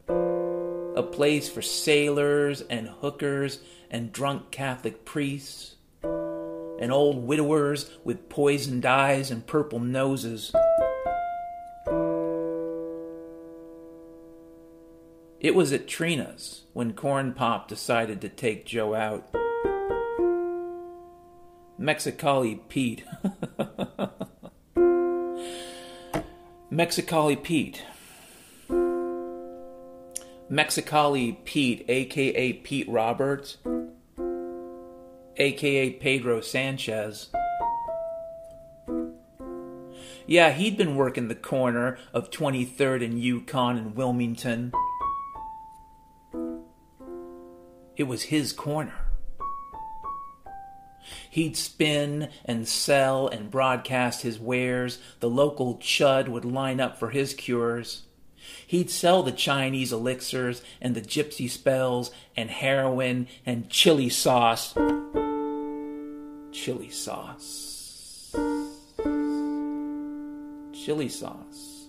a 0.97 1.03
place 1.03 1.49
for 1.49 1.63
sailors 1.63 2.63
and 2.63 2.89
hookers 2.89 3.61
and 3.91 4.13
drunk 4.13 4.51
Catholic 4.51 5.05
priests 5.05 5.77
and 6.03 6.91
old 6.91 7.27
widowers 7.27 7.91
with 8.05 8.29
poisoned 8.29 8.87
eyes 8.87 9.31
and 9.31 9.47
purple 9.47 9.79
noses. 9.79 10.53
It 15.41 15.55
was 15.55 15.73
at 15.73 15.89
Trina's 15.89 16.65
when 16.73 16.93
Corn 16.93 17.33
Pop 17.33 17.69
decided 17.69 18.21
to 18.21 18.29
take 18.29 18.67
Joe 18.67 18.95
out. 18.95 19.27
Mexicali 21.81 22.61
Pete. 22.69 23.05
Mexicali 26.71 27.43
Pete. 27.43 27.83
Mexicali 30.51 31.37
Pete, 31.45 31.85
aka 31.89 32.53
Pete 32.55 32.89
Roberts, 32.89 33.59
aka 35.37 35.91
Pedro 35.91 36.41
Sanchez. 36.41 37.29
Yeah, 40.27 40.51
he'd 40.51 40.77
been 40.77 40.97
working 40.97 41.29
the 41.29 41.37
corner 41.37 41.99
of 42.13 42.31
23rd 42.31 43.05
and 43.05 43.21
Yukon 43.21 43.77
in 43.77 43.95
Wilmington. 43.95 44.73
It 47.97 48.05
was 48.05 48.23
his 48.25 48.53
corner. 48.53 49.07
He'd 51.31 51.57
spin 51.57 52.29
and 52.45 52.67
sell 52.67 53.29
and 53.29 53.53
broadcast 53.53 54.23
his 54.23 54.41
wares. 54.41 54.99
The 55.21 55.31
local 55.31 55.77
chud 55.79 56.29
would 56.29 56.45
line 56.45 56.81
up 56.81 56.99
for 56.99 57.11
his 57.11 57.35
cures. 57.35 58.03
He'd 58.67 58.91
sell 58.91 59.23
the 59.23 59.33
Chinese 59.33 59.93
elixirs 59.93 60.63
and 60.81 60.95
the 60.95 61.01
gypsy 61.01 61.49
spells 61.51 62.11
and 62.37 62.51
heroin 62.51 63.29
and 63.45 63.69
chili 63.69 64.09
sauce. 64.09 64.75
Chili 66.53 66.91
sauce. 66.91 68.35
Chili 70.73 71.09
sauce. 71.09 71.87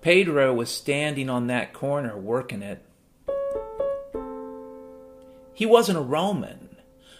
Pedro 0.00 0.52
was 0.52 0.68
standing 0.68 1.30
on 1.30 1.46
that 1.46 1.72
corner 1.72 2.16
working 2.18 2.62
it. 2.62 2.84
He 5.54 5.64
wasn't 5.64 5.98
a 5.98 6.02
Roman, 6.02 6.76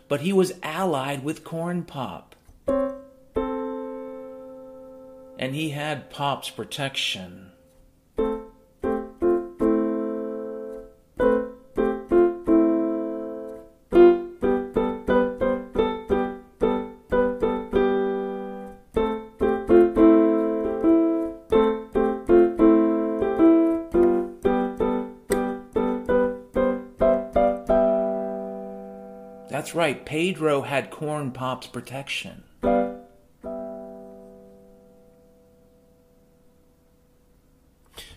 but 0.08 0.22
he 0.22 0.32
was 0.32 0.52
allied 0.64 1.22
with 1.22 1.44
Corn 1.44 1.84
Pop. 1.84 2.31
And 5.42 5.56
he 5.56 5.70
had 5.70 6.08
Pop's 6.08 6.50
protection. 6.50 7.50
That's 29.50 29.74
right, 29.74 30.06
Pedro 30.06 30.62
had 30.62 30.92
Corn 30.92 31.32
Pop's 31.32 31.66
protection. 31.66 32.44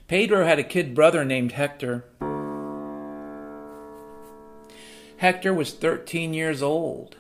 Pedro 0.08 0.46
had 0.46 0.60
a 0.60 0.64
kid 0.64 0.94
brother 0.94 1.26
named 1.26 1.54
Hector. 1.54 2.06
Hector 5.18 5.52
was 5.52 5.74
13 5.74 6.32
years 6.34 6.62
old 6.62 7.16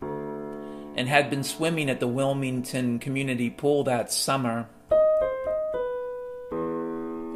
and 0.00 1.06
had 1.06 1.28
been 1.28 1.44
swimming 1.44 1.90
at 1.90 2.00
the 2.00 2.08
Wilmington 2.08 2.98
Community 2.98 3.50
Pool 3.50 3.84
that 3.84 4.10
summer. 4.10 4.68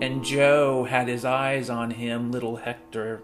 And 0.00 0.24
Joe 0.24 0.84
had 0.84 1.06
his 1.08 1.24
eyes 1.24 1.68
on 1.68 1.90
him, 1.90 2.30
little 2.30 2.56
Hector. 2.56 3.22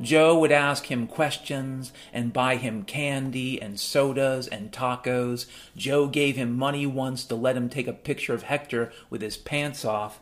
Joe 0.00 0.38
would 0.38 0.52
ask 0.52 0.90
him 0.90 1.06
questions 1.06 1.92
and 2.12 2.32
buy 2.32 2.56
him 2.56 2.82
candy 2.82 3.60
and 3.60 3.80
sodas 3.80 4.46
and 4.46 4.70
tacos. 4.70 5.46
Joe 5.76 6.06
gave 6.06 6.36
him 6.36 6.56
money 6.56 6.86
once 6.86 7.24
to 7.24 7.34
let 7.34 7.56
him 7.56 7.68
take 7.68 7.88
a 7.88 7.92
picture 7.92 8.34
of 8.34 8.42
Hector 8.42 8.92
with 9.08 9.22
his 9.22 9.36
pants 9.36 9.84
off. 9.84 10.20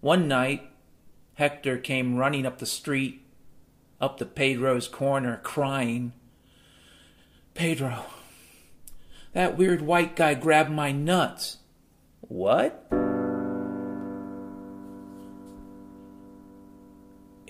One 0.00 0.28
night, 0.28 0.68
Hector 1.34 1.78
came 1.78 2.16
running 2.16 2.44
up 2.44 2.58
the 2.58 2.66
street, 2.66 3.24
up 4.00 4.18
to 4.18 4.26
Pedro's 4.26 4.88
corner, 4.88 5.40
crying, 5.42 6.12
Pedro, 7.54 8.04
that 9.32 9.56
weird 9.56 9.82
white 9.82 10.16
guy 10.16 10.34
grabbed 10.34 10.70
my 10.70 10.92
nuts. 10.92 11.58
What? 12.20 12.86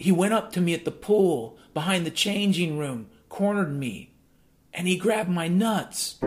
He 0.03 0.11
went 0.11 0.35
up 0.35 0.51
to 0.55 0.61
me 0.61 0.75
at 0.75 0.85
the 0.85 0.91
pool, 0.91 1.57
behind 1.75 2.05
the 2.05 2.11
changing 2.11 2.77
room, 2.77 3.07
cornered 3.29 3.73
me, 3.73 4.11
and 4.75 4.89
he 4.89 4.97
grabbed 4.97 5.31
my 5.31 5.47
nuts. 5.47 6.19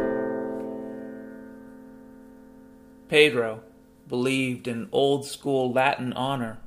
Pedro 3.10 3.64
believed 4.08 4.70
in 4.70 4.88
old 4.94 5.26
school 5.26 5.74
Latin 5.74 6.14
honor. 6.14 6.60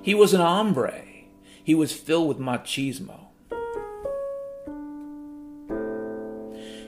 He 0.00 0.14
was 0.14 0.32
an 0.32 0.40
hombre. 0.40 1.02
He 1.64 1.74
was 1.74 1.92
filled 1.92 2.28
with 2.28 2.38
machismo. 2.38 3.30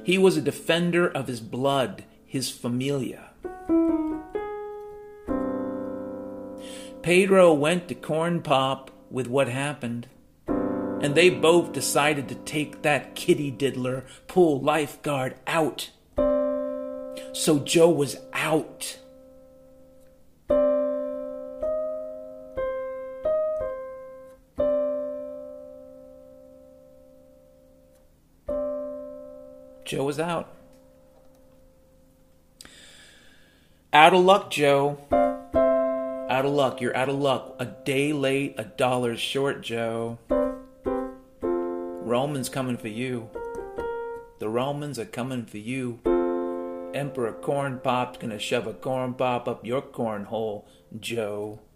He 0.04 0.18
was 0.18 0.36
a 0.36 0.40
defender 0.40 1.08
of 1.08 1.26
his 1.26 1.40
blood, 1.40 2.04
his 2.24 2.48
familia. 2.48 3.30
Pedro 7.02 7.54
went 7.54 7.88
to 7.88 7.94
Corn 7.94 8.42
Pop 8.42 8.90
with 9.10 9.26
what 9.26 9.48
happened, 9.48 10.06
and 10.46 11.14
they 11.14 11.30
both 11.30 11.72
decided 11.72 12.28
to 12.28 12.34
take 12.34 12.82
that 12.82 13.14
kitty 13.14 13.50
diddler, 13.50 14.04
pull 14.28 14.60
lifeguard 14.60 15.34
out. 15.46 15.90
So 17.32 17.58
Joe 17.58 17.88
was 17.88 18.16
out. 18.34 18.98
Joe 29.86 30.04
was 30.04 30.20
out. 30.20 30.54
Out 33.92 34.14
of 34.14 34.22
luck, 34.22 34.50
Joe. 34.50 34.98
Out 36.40 36.46
of 36.46 36.52
luck. 36.52 36.80
You're 36.80 36.96
out 36.96 37.10
of 37.10 37.16
luck. 37.16 37.54
A 37.58 37.66
day 37.66 38.14
late, 38.14 38.54
a 38.56 38.64
dollar 38.64 39.14
short, 39.14 39.60
Joe. 39.60 40.18
Romans 41.60 42.48
coming 42.48 42.78
for 42.78 42.88
you. 42.88 43.28
The 44.38 44.48
Romans 44.48 44.98
are 44.98 45.04
coming 45.04 45.44
for 45.44 45.58
you. 45.58 46.00
Emperor 46.94 47.34
Corn 47.34 47.78
Pop's 47.84 48.16
gonna 48.16 48.38
shove 48.38 48.66
a 48.66 48.72
corn 48.72 49.12
pop 49.12 49.48
up 49.48 49.66
your 49.66 49.82
cornhole, 49.82 50.64
Joe. 50.98 51.58
Joe. 51.58 51.69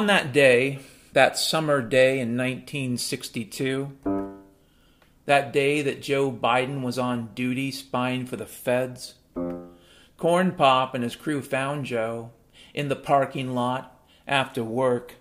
On 0.00 0.06
that 0.06 0.32
day, 0.32 0.78
that 1.12 1.36
summer 1.36 1.82
day 1.82 2.20
in 2.20 2.34
1962, 2.34 3.98
that 5.26 5.52
day 5.52 5.82
that 5.82 6.00
Joe 6.00 6.32
Biden 6.32 6.80
was 6.80 6.98
on 6.98 7.34
duty 7.34 7.70
spying 7.70 8.24
for 8.24 8.36
the 8.36 8.46
feds, 8.46 9.16
Corn 10.16 10.52
Pop 10.52 10.94
and 10.94 11.04
his 11.04 11.16
crew 11.16 11.42
found 11.42 11.84
Joe 11.84 12.30
in 12.72 12.88
the 12.88 12.96
parking 12.96 13.54
lot 13.54 14.00
after 14.26 14.64
work. 14.64 15.16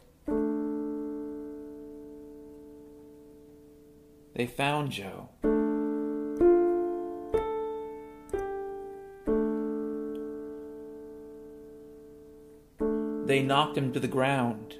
They 4.33 4.47
found 4.47 4.93
Joe. 4.93 5.27
Knocked 13.49 13.75
him 13.75 13.91
to 13.91 13.99
the 13.99 14.07
ground. 14.07 14.75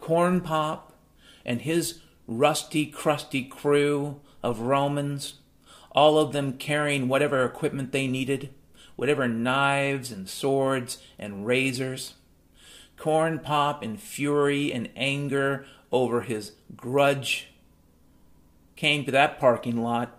Corn 0.00 0.40
Pop 0.40 0.94
and 1.44 1.60
his 1.60 2.00
rusty, 2.26 2.86
crusty 2.86 3.44
crew 3.44 4.20
of 4.42 4.60
Romans, 4.60 5.34
all 5.92 6.18
of 6.18 6.32
them 6.32 6.54
carrying 6.54 7.08
whatever 7.08 7.44
equipment 7.44 7.92
they 7.92 8.06
needed, 8.06 8.48
whatever 8.96 9.28
knives 9.28 10.10
and 10.10 10.26
swords 10.26 10.96
and 11.18 11.44
razors. 11.44 12.14
Corn 12.98 13.38
Pop, 13.38 13.82
in 13.82 13.96
fury 13.96 14.72
and 14.72 14.88
anger 14.96 15.64
over 15.92 16.22
his 16.22 16.52
grudge, 16.76 17.48
came 18.76 19.04
to 19.04 19.12
that 19.12 19.38
parking 19.38 19.82
lot 19.82 20.14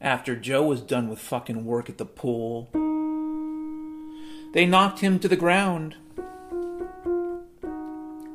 after 0.00 0.36
Joe 0.36 0.62
was 0.64 0.80
done 0.80 1.08
with 1.08 1.18
fucking 1.18 1.64
work 1.64 1.88
at 1.88 1.98
the 1.98 2.06
pool. 2.06 2.68
They 4.52 4.66
knocked 4.66 5.00
him 5.00 5.18
to 5.20 5.28
the 5.28 5.36
ground, 5.36 5.96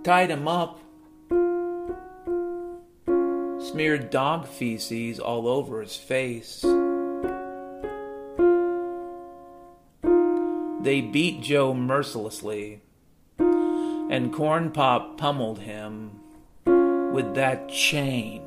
tied 0.03 0.29
him 0.29 0.47
up, 0.47 0.79
smeared 3.59 4.09
dog 4.09 4.47
feces 4.47 5.19
all 5.19 5.47
over 5.47 5.81
his 5.81 5.95
face. 5.95 6.65
They 10.83 10.99
beat 10.99 11.39
Joe 11.39 11.73
mercilessly, 11.73 12.81
and 13.39 14.33
Corn 14.33 14.69
Pop 14.69 15.17
pummeled 15.17 15.59
him 15.59 16.19
with 16.65 17.35
that 17.35 17.69
chain. 17.69 18.41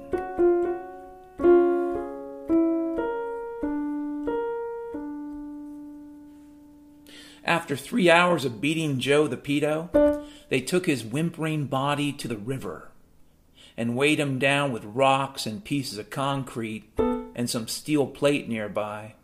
After 7.43 7.75
three 7.75 8.11
hours 8.11 8.45
of 8.45 8.61
beating 8.61 9.01
Joe 9.01 9.27
the 9.27 9.39
pedo, 9.39 10.27
they 10.51 10.61
took 10.61 10.85
his 10.85 11.07
whimpering 11.07 11.65
body 11.69 12.13
to 12.13 12.29
the 12.29 12.37
river 12.37 12.91
and 13.79 13.97
weighed 13.97 14.21
him 14.21 14.39
down 14.39 14.73
with 14.73 14.85
rocks 14.85 15.47
and 15.47 15.65
pieces 15.65 15.97
of 15.97 16.11
concrete 16.11 16.85
and 16.99 17.49
some 17.49 17.67
steel 17.67 18.07
plate 18.07 18.47
nearby. 18.47 19.15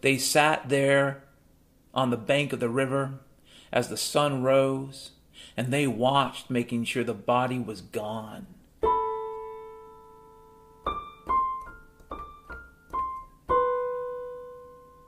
They 0.00 0.16
sat 0.16 0.68
there 0.68 1.23
on 1.94 2.10
the 2.10 2.16
bank 2.16 2.52
of 2.52 2.60
the 2.60 2.68
river 2.68 3.20
as 3.72 3.88
the 3.88 3.96
sun 3.96 4.42
rose, 4.42 5.12
and 5.56 5.72
they 5.72 5.86
watched, 5.86 6.50
making 6.50 6.84
sure 6.84 7.04
the 7.04 7.14
body 7.14 7.58
was 7.58 7.80
gone. 7.80 8.46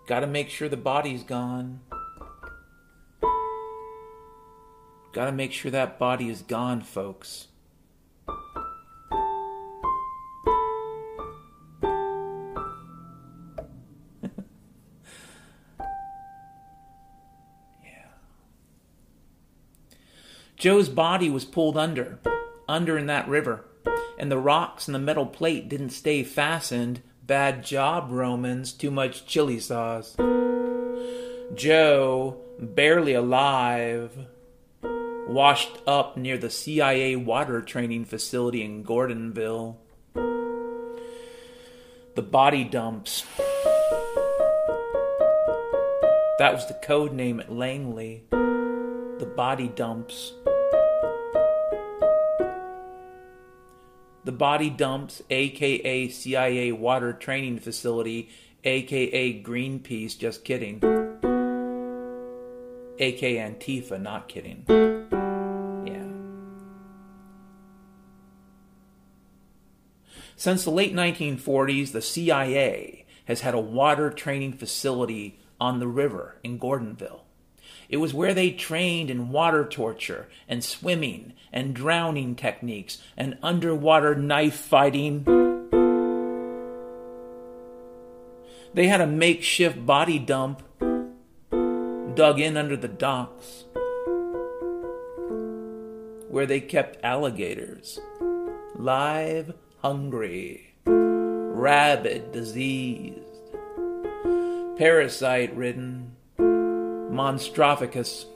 Gotta 0.06 0.28
make 0.28 0.50
sure 0.50 0.68
the 0.68 0.76
body's 0.76 1.24
gone. 1.24 1.80
Gotta 5.12 5.32
make 5.32 5.52
sure 5.52 5.70
that 5.70 5.98
body 5.98 6.28
is 6.28 6.42
gone, 6.42 6.82
folks. 6.82 7.48
Joe's 20.66 20.88
body 20.88 21.30
was 21.30 21.44
pulled 21.44 21.76
under, 21.76 22.18
under 22.68 22.98
in 22.98 23.06
that 23.06 23.28
river, 23.28 23.66
and 24.18 24.32
the 24.32 24.36
rocks 24.36 24.88
and 24.88 24.94
the 24.96 24.98
metal 24.98 25.24
plate 25.24 25.68
didn't 25.68 25.90
stay 25.90 26.24
fastened. 26.24 27.02
Bad 27.24 27.64
job, 27.64 28.08
Romans, 28.10 28.72
too 28.72 28.90
much 28.90 29.26
chili 29.26 29.60
sauce. 29.60 30.16
Joe, 31.54 32.40
barely 32.58 33.14
alive, 33.14 34.10
washed 34.82 35.78
up 35.86 36.16
near 36.16 36.36
the 36.36 36.50
CIA 36.50 37.14
water 37.14 37.62
training 37.62 38.04
facility 38.04 38.64
in 38.64 38.82
Gordonville. 38.82 39.76
The 42.16 42.22
body 42.22 42.64
dumps. 42.64 43.24
That 46.40 46.52
was 46.52 46.66
the 46.66 46.76
code 46.82 47.12
name 47.12 47.38
at 47.38 47.52
Langley. 47.52 48.24
The 48.32 49.32
body 49.36 49.68
dumps. 49.68 50.32
The 54.26 54.32
body 54.32 54.68
dumps, 54.68 55.22
aka 55.30 56.08
CIA 56.08 56.72
water 56.72 57.12
training 57.12 57.60
facility, 57.60 58.28
aka 58.64 59.40
Greenpeace, 59.40 60.18
just 60.18 60.44
kidding. 60.44 60.82
aka 62.98 63.36
Antifa, 63.36 64.02
not 64.02 64.26
kidding. 64.26 64.64
Yeah. 65.86 66.08
Since 70.34 70.64
the 70.64 70.72
late 70.72 70.92
1940s, 70.92 71.92
the 71.92 72.02
CIA 72.02 73.06
has 73.26 73.42
had 73.42 73.54
a 73.54 73.60
water 73.60 74.10
training 74.10 74.54
facility 74.54 75.38
on 75.60 75.78
the 75.78 75.86
river 75.86 76.40
in 76.42 76.58
Gordonville. 76.58 77.25
It 77.88 77.98
was 77.98 78.14
where 78.14 78.34
they 78.34 78.50
trained 78.50 79.10
in 79.10 79.30
water 79.30 79.64
torture 79.64 80.28
and 80.48 80.62
swimming 80.62 81.34
and 81.52 81.74
drowning 81.74 82.34
techniques 82.34 83.00
and 83.16 83.38
underwater 83.42 84.14
knife 84.14 84.56
fighting. 84.56 85.24
They 88.74 88.88
had 88.88 89.00
a 89.00 89.06
makeshift 89.06 89.86
body 89.86 90.18
dump 90.18 90.62
dug 92.14 92.40
in 92.40 92.56
under 92.56 92.76
the 92.76 92.88
docks 92.88 93.64
where 96.28 96.46
they 96.46 96.60
kept 96.60 97.02
alligators, 97.04 97.98
live, 98.74 99.54
hungry, 99.78 100.74
rabid, 100.84 102.32
diseased, 102.32 103.20
parasite 104.76 105.56
ridden 105.56 106.05
Monstrophicus. 107.16 108.26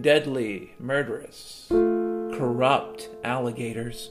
Deadly, 0.00 0.74
murderous, 0.80 1.66
corrupt 1.70 3.08
alligators. 3.22 4.10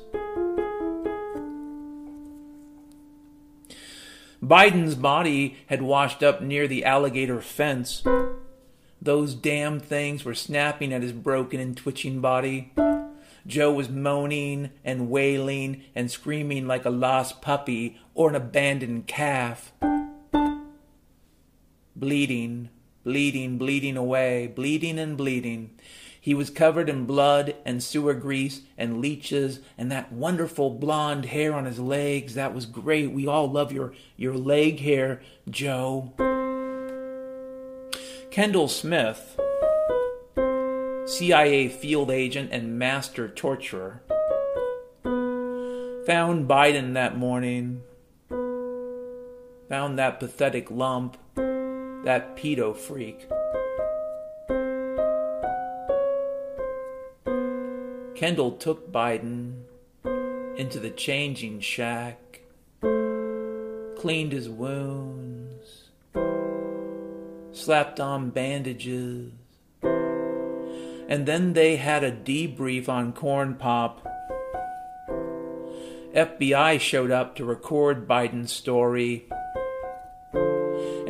Biden's 4.41 4.95
body 4.95 5.57
had 5.67 5.81
washed 5.81 6.23
up 6.23 6.41
near 6.41 6.65
the 6.65 6.85
alligator 6.85 7.41
fence. 7.41 8.03
Those 9.01 9.35
damn 9.35 9.81
things 9.81 10.23
were 10.23 10.33
snapping 10.33 10.93
at 10.93 11.01
his 11.01 11.11
broken 11.11 11.59
and 11.59 11.75
twitching 11.75 12.21
body. 12.21 12.71
Joe 13.45 13.73
was 13.73 13.89
moaning 13.89 14.69
and 14.85 15.09
wailing 15.09 15.83
and 15.93 16.09
screaming 16.09 16.67
like 16.67 16.85
a 16.85 16.89
lost 16.89 17.41
puppy 17.41 17.99
or 18.13 18.29
an 18.29 18.35
abandoned 18.35 19.07
calf. 19.07 19.73
Bleeding, 21.97 22.69
bleeding, 23.03 23.57
bleeding 23.57 23.97
away, 23.97 24.47
bleeding 24.47 24.97
and 24.97 25.17
bleeding. 25.17 25.71
He 26.19 26.33
was 26.33 26.49
covered 26.49 26.87
in 26.87 27.05
blood 27.05 27.53
and 27.65 27.83
sewer 27.83 28.13
grease 28.13 28.61
and 28.77 29.01
leeches 29.01 29.59
and 29.77 29.91
that 29.91 30.13
wonderful 30.13 30.69
blonde 30.69 31.25
hair 31.25 31.53
on 31.53 31.65
his 31.65 31.79
legs. 31.79 32.35
That 32.35 32.53
was 32.53 32.65
great. 32.65 33.11
We 33.11 33.27
all 33.27 33.51
love 33.51 33.73
your, 33.73 33.93
your 34.15 34.33
leg 34.33 34.79
hair, 34.79 35.21
Joe. 35.49 36.13
Kendall 38.31 38.69
Smith, 38.69 39.37
CIA 41.05 41.67
field 41.67 42.09
agent 42.09 42.51
and 42.53 42.79
master 42.79 43.27
torturer, 43.27 44.01
found 46.05 46.47
Biden 46.47 46.93
that 46.93 47.17
morning, 47.17 47.83
found 49.67 49.99
that 49.99 50.21
pathetic 50.21 50.71
lump 50.71 51.17
that 52.03 52.35
pedo 52.35 52.75
freak. 52.75 53.27
Kendall 58.15 58.51
took 58.51 58.91
Biden 58.91 59.63
into 60.55 60.79
the 60.79 60.91
changing 60.91 61.59
shack, 61.59 62.41
cleaned 63.97 64.31
his 64.31 64.49
wounds, 64.49 65.89
slapped 67.51 67.99
on 67.99 68.29
bandages, 68.29 69.31
and 69.81 71.25
then 71.25 71.53
they 71.53 71.77
had 71.77 72.03
a 72.03 72.11
debrief 72.11 72.87
on 72.87 73.13
Corn 73.13 73.55
Pop. 73.55 74.07
FBI 76.13 76.79
showed 76.79 77.11
up 77.11 77.35
to 77.35 77.43
record 77.43 78.07
Biden's 78.07 78.51
story 78.51 79.25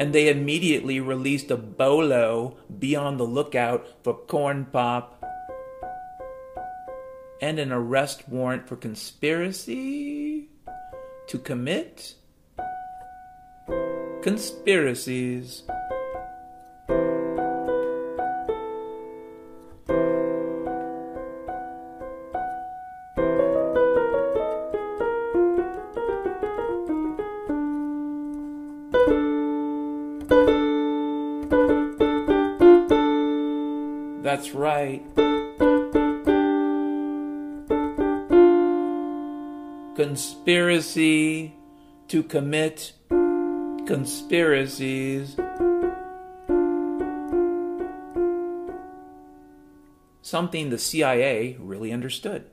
and 0.03 0.11
they 0.11 0.27
immediately 0.27 0.99
released 0.99 1.49
a 1.49 1.55
bolo 1.55 2.57
be 2.77 2.93
on 2.93 3.15
the 3.15 3.23
lookout 3.23 3.87
for 4.03 4.13
Corn 4.13 4.65
Pop 4.65 5.23
and 7.39 7.57
an 7.57 7.71
arrest 7.71 8.27
warrant 8.27 8.67
for 8.67 8.75
conspiracy 8.75 10.49
to 11.27 11.39
commit 11.39 12.15
conspiracies. 14.21 15.63
Right. 34.53 35.03
Conspiracy 39.95 41.53
to 42.07 42.23
commit 42.23 42.93
conspiracies. 43.85 45.35
Something 50.21 50.69
the 50.69 50.77
CIA 50.77 51.57
really 51.59 51.91
understood. 51.91 52.45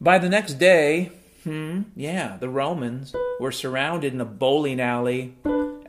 By 0.00 0.18
the 0.18 0.28
next 0.28 0.54
day, 0.54 1.12
hmm, 1.44 1.82
yeah, 1.94 2.38
the 2.38 2.48
Romans 2.48 3.14
were 3.38 3.52
surrounded 3.52 4.14
in 4.14 4.20
a 4.20 4.24
bowling 4.24 4.80
alley 4.80 5.34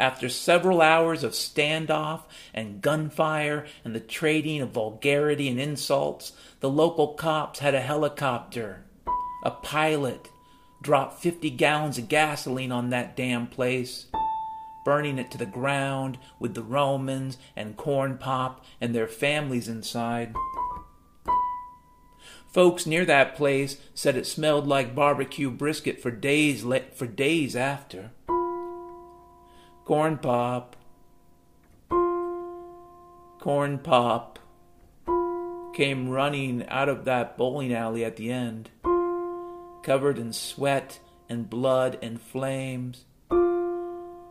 after 0.02 0.28
several 0.28 0.82
hours 0.82 1.24
of 1.24 1.34
standoff 1.34 2.22
and 2.56 2.82
gunfire 2.82 3.68
and 3.86 3.94
the 3.94 4.00
trading 4.00 4.60
of 4.60 4.72
vulgarity 4.72 5.48
and 5.48 5.60
insults, 5.60 6.34
the 6.60 6.70
local 6.70 7.10
cops 7.10 7.60
had 7.60 7.76
a 7.76 7.82
helicopter. 7.82 8.84
A 9.46 9.52
pilot 9.52 10.30
dropped 10.82 11.22
50 11.22 11.52
gallons 11.52 12.00
of 12.00 12.10
gasoline 12.10 12.72
on 12.72 12.90
that 12.90 13.16
damn 13.16 13.46
place, 13.46 14.08
burning 14.84 15.20
it 15.20 15.30
to 15.30 15.38
the 15.38 15.46
ground 15.46 16.18
with 16.40 16.56
the 16.56 16.64
Romans 16.64 17.38
and 17.56 17.78
Corn 17.78 18.18
Pop 18.18 18.66
and 18.82 18.96
their 18.96 19.08
families 19.08 19.68
inside. 19.68 20.34
Folks 22.52 22.88
near 22.88 23.06
that 23.06 23.36
place 23.36 23.78
said 23.94 24.16
it 24.16 24.26
smelled 24.26 24.68
like 24.68 24.96
barbecue 24.96 25.52
brisket 25.52 26.02
for 26.02 26.10
days 26.10 26.66
for 26.96 27.06
days 27.06 27.56
after 27.56 28.10
corn 29.92 30.18
pop, 30.18 30.78
corn 33.42 33.78
pop 33.78 34.40
came 35.76 36.08
running 36.08 36.66
out 36.70 36.88
of 36.88 37.04
that 37.04 37.36
bowling 37.36 37.74
alley 37.74 38.06
at 38.06 38.16
the 38.16 38.32
end, 38.32 38.70
covered 39.84 40.18
in 40.18 40.32
sweat 40.32 41.02
and 41.28 41.50
blood 41.50 42.00
and 42.02 42.22
flames, 42.22 43.04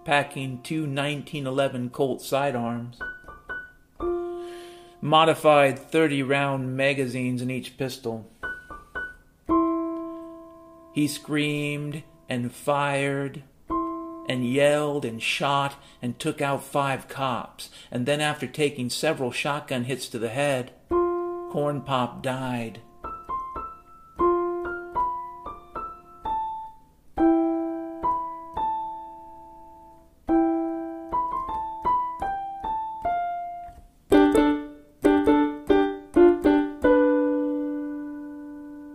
packing 0.07 0.63
two 0.63 0.85
1911 0.85 1.91
Colt 1.91 2.23
sidearms, 2.23 2.99
modified 5.03 5.79
30 5.79 6.23
round 6.23 6.75
magazines 6.75 7.43
in 7.43 7.51
each 7.51 7.77
pistol. 7.77 8.27
He 10.95 11.07
screamed 11.07 12.03
and 12.31 12.51
fired 12.51 13.43
and 14.31 14.47
yelled 14.49 15.05
and 15.05 15.21
shot 15.21 15.75
and 16.01 16.17
took 16.17 16.41
out 16.41 16.63
five 16.63 17.09
cops. 17.09 17.69
And 17.91 18.07
then, 18.07 18.21
after 18.21 18.47
taking 18.47 18.89
several 18.89 19.33
shotgun 19.33 19.83
hits 19.83 20.09
to 20.09 20.21
the 20.21 20.29
head, 20.29 20.71
Corn 20.89 21.81
Pop 21.81 22.23
died. 22.23 22.79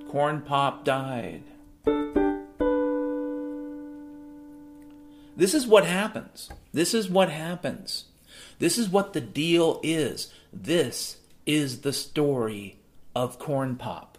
Corn 0.07 0.41
Pop 0.43 0.85
died. 0.85 1.43
This 5.45 5.53
is 5.53 5.67
what 5.67 5.85
happens. 5.85 6.49
This 6.73 6.95
is 6.95 7.07
what 7.07 7.29
happens. 7.29 8.05
This 8.57 8.79
is 8.79 8.89
what 8.89 9.13
the 9.13 9.21
deal 9.21 9.79
is. 9.83 10.33
This 10.51 11.17
is 11.45 11.81
the 11.81 11.93
story 11.93 12.77
of 13.15 13.37
Corn 13.37 13.75
Pop. 13.75 14.14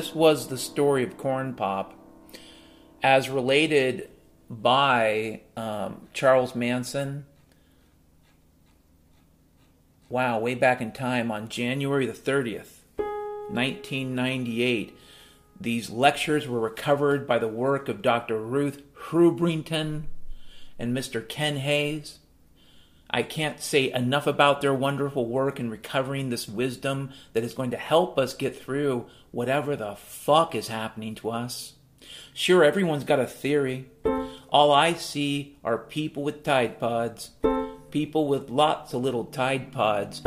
This 0.00 0.14
was 0.14 0.48
the 0.48 0.56
story 0.56 1.02
of 1.02 1.18
Corn 1.18 1.52
Pop 1.52 1.92
as 3.02 3.28
related 3.28 4.08
by 4.48 5.42
um, 5.58 6.08
Charles 6.14 6.54
Manson. 6.54 7.26
Wow, 10.08 10.38
way 10.38 10.54
back 10.54 10.80
in 10.80 10.92
time 10.92 11.30
on 11.30 11.50
January 11.50 12.06
the 12.06 12.14
30th, 12.14 12.78
1998. 12.96 14.96
These 15.60 15.90
lectures 15.90 16.48
were 16.48 16.60
recovered 16.60 17.26
by 17.26 17.38
the 17.38 17.46
work 17.46 17.90
of 17.90 18.00
Dr. 18.00 18.40
Ruth 18.40 18.80
Hrubrington 18.94 20.04
and 20.78 20.96
Mr. 20.96 21.28
Ken 21.28 21.58
Hayes. 21.58 22.20
I 23.12 23.24
can't 23.24 23.60
say 23.60 23.92
enough 23.92 24.28
about 24.28 24.60
their 24.60 24.72
wonderful 24.72 25.26
work 25.26 25.58
in 25.58 25.68
recovering 25.68 26.30
this 26.30 26.48
wisdom 26.48 27.10
that 27.32 27.42
is 27.42 27.54
going 27.54 27.72
to 27.72 27.76
help 27.76 28.18
us 28.18 28.34
get 28.34 28.56
through 28.56 29.06
whatever 29.32 29.74
the 29.74 29.96
fuck 29.96 30.54
is 30.54 30.68
happening 30.68 31.16
to 31.16 31.30
us. 31.30 31.74
Sure, 32.32 32.62
everyone's 32.62 33.04
got 33.04 33.18
a 33.18 33.26
theory. 33.26 33.88
All 34.50 34.72
I 34.72 34.94
see 34.94 35.56
are 35.64 35.78
people 35.78 36.22
with 36.22 36.44
Tide 36.44 36.78
Pods, 36.78 37.30
people 37.90 38.28
with 38.28 38.48
lots 38.48 38.94
of 38.94 39.02
little 39.02 39.24
Tide 39.24 39.72
Pods, 39.72 40.22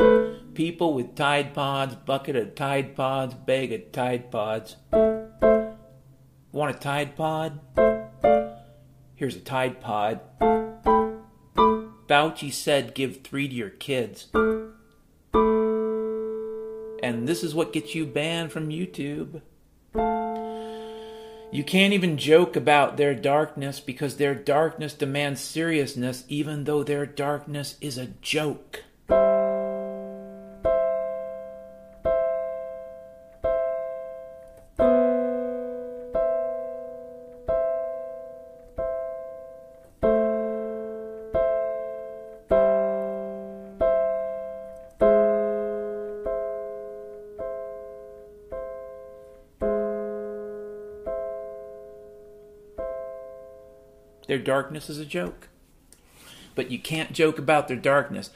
people 0.54 0.92
with 0.92 1.14
Tide 1.14 1.54
Pods, 1.54 1.94
bucket 1.94 2.36
of 2.36 2.54
Tide 2.54 2.94
Pods, 2.94 3.34
bag 3.34 3.72
of 3.72 3.92
Tide 3.92 4.30
Pods. 4.30 4.76
Want 6.52 6.76
a 6.76 6.78
Tide 6.78 7.16
Pod? 7.16 7.60
Here's 9.14 9.36
a 9.36 9.40
Tide 9.40 9.80
Pod. 9.80 10.20
Fauci 12.06 12.52
said 12.52 12.94
give 12.94 13.22
three 13.22 13.48
to 13.48 13.54
your 13.54 13.70
kids. 13.70 14.28
And 17.02 17.28
this 17.28 17.42
is 17.42 17.54
what 17.54 17.72
gets 17.72 17.94
you 17.94 18.06
banned 18.06 18.52
from 18.52 18.68
YouTube. 18.70 19.40
You 21.52 21.62
can't 21.62 21.92
even 21.92 22.18
joke 22.18 22.56
about 22.56 22.96
their 22.96 23.14
darkness 23.14 23.78
because 23.78 24.16
their 24.16 24.34
darkness 24.34 24.92
demands 24.92 25.40
seriousness, 25.40 26.24
even 26.28 26.64
though 26.64 26.82
their 26.82 27.06
darkness 27.06 27.76
is 27.80 27.96
a 27.96 28.06
joke. 28.06 28.82
Darkness 54.54 54.88
is 54.88 55.00
a 55.00 55.04
joke. 55.04 55.48
But 56.54 56.70
you 56.70 56.78
can't 56.78 57.12
joke 57.12 57.40
about 57.40 57.66
their 57.66 57.76
darkness. 57.76 58.30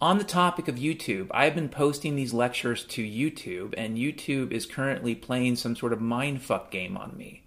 On 0.00 0.18
the 0.18 0.24
topic 0.24 0.66
of 0.66 0.74
YouTube, 0.74 1.28
I've 1.30 1.54
been 1.54 1.68
posting 1.68 2.16
these 2.16 2.32
lectures 2.32 2.82
to 2.86 3.04
YouTube, 3.04 3.72
and 3.76 3.96
YouTube 3.96 4.50
is 4.50 4.66
currently 4.66 5.14
playing 5.14 5.54
some 5.54 5.76
sort 5.76 5.92
of 5.92 6.00
mindfuck 6.00 6.72
game 6.72 6.96
on 6.96 7.16
me. 7.16 7.44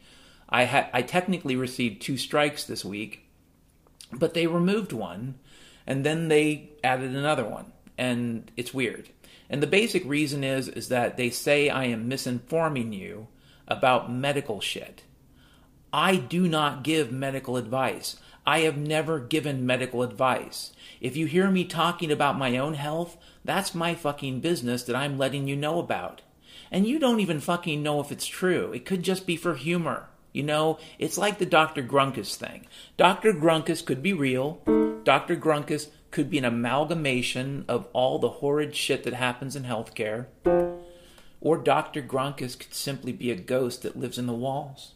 I, 0.48 0.64
ha- 0.64 0.90
I 0.94 1.02
technically 1.02 1.58
received 1.58 2.02
two 2.02 2.16
strikes 2.16 2.64
this 2.64 2.86
week, 2.86 3.26
but 4.14 4.34
they 4.34 4.48
removed 4.48 4.94
one, 4.94 5.36
and 5.86 6.06
then 6.06 6.30
they 6.30 6.70
added 6.82 7.14
another 7.14 7.44
one, 7.44 7.74
and 7.98 8.50
it's 8.56 8.74
weird. 8.74 9.10
And 9.50 9.62
the 9.62 9.68
basic 9.68 10.06
reason 10.06 10.46
is 10.46 10.70
is 10.70 10.88
that 10.88 11.18
they 11.18 11.30
say 11.30 11.68
I 11.68 11.86
am 11.86 12.10
misinforming 12.10 12.98
you 12.98 13.28
about 13.68 14.10
medical 14.10 14.62
shit. 14.62 15.04
I 15.96 16.16
do 16.16 16.48
not 16.48 16.82
give 16.82 17.12
medical 17.12 17.56
advice. 17.56 18.18
I 18.48 18.62
have 18.62 18.78
never 18.78 19.20
given 19.20 19.64
medical 19.64 20.02
advice. 20.02 20.74
If 21.00 21.16
you 21.16 21.28
hear 21.28 21.52
me 21.52 21.66
talking 21.66 22.12
about 22.12 22.36
my 22.36 22.58
own 22.58 22.74
health, 22.74 23.16
that's 23.46 23.76
my 23.76 23.94
fucking 23.94 24.40
business 24.40 24.82
that 24.84 24.96
I'm 24.96 25.20
letting 25.20 25.48
you 25.48 25.56
know 25.56 25.78
about. 25.78 26.24
And 26.72 26.88
you 26.88 26.98
don't 26.98 27.20
even 27.20 27.40
fucking 27.40 27.84
know 27.84 28.00
if 28.00 28.12
it's 28.12 28.26
true. 28.26 28.74
It 28.74 28.86
could 28.86 29.04
just 29.04 29.28
be 29.28 29.38
for 29.38 29.54
humor. 29.54 30.08
You 30.32 30.42
know, 30.42 30.80
it's 30.98 31.20
like 31.20 31.38
the 31.38 31.46
Dr. 31.46 31.84
Grunkus 31.84 32.36
thing. 32.36 32.66
Dr. 32.98 33.32
Grunkus 33.32 33.86
could 33.86 34.02
be 34.02 34.14
real. 34.14 34.62
Dr. 35.04 35.36
Grunkus 35.36 35.90
could 36.10 36.28
be 36.28 36.40
an 36.40 36.46
amalgamation 36.46 37.66
of 37.68 37.88
all 37.94 38.18
the 38.18 38.30
horrid 38.30 38.76
shit 38.76 39.04
that 39.04 39.14
happens 39.14 39.56
in 39.56 39.64
healthcare. 39.64 40.26
Or 41.40 41.58
Dr. 41.60 42.02
Grunkus 42.02 42.58
could 42.58 42.74
simply 42.74 43.12
be 43.12 43.30
a 43.30 43.36
ghost 43.36 43.84
that 43.84 44.00
lives 44.00 44.18
in 44.18 44.26
the 44.26 44.34
walls. 44.34 44.94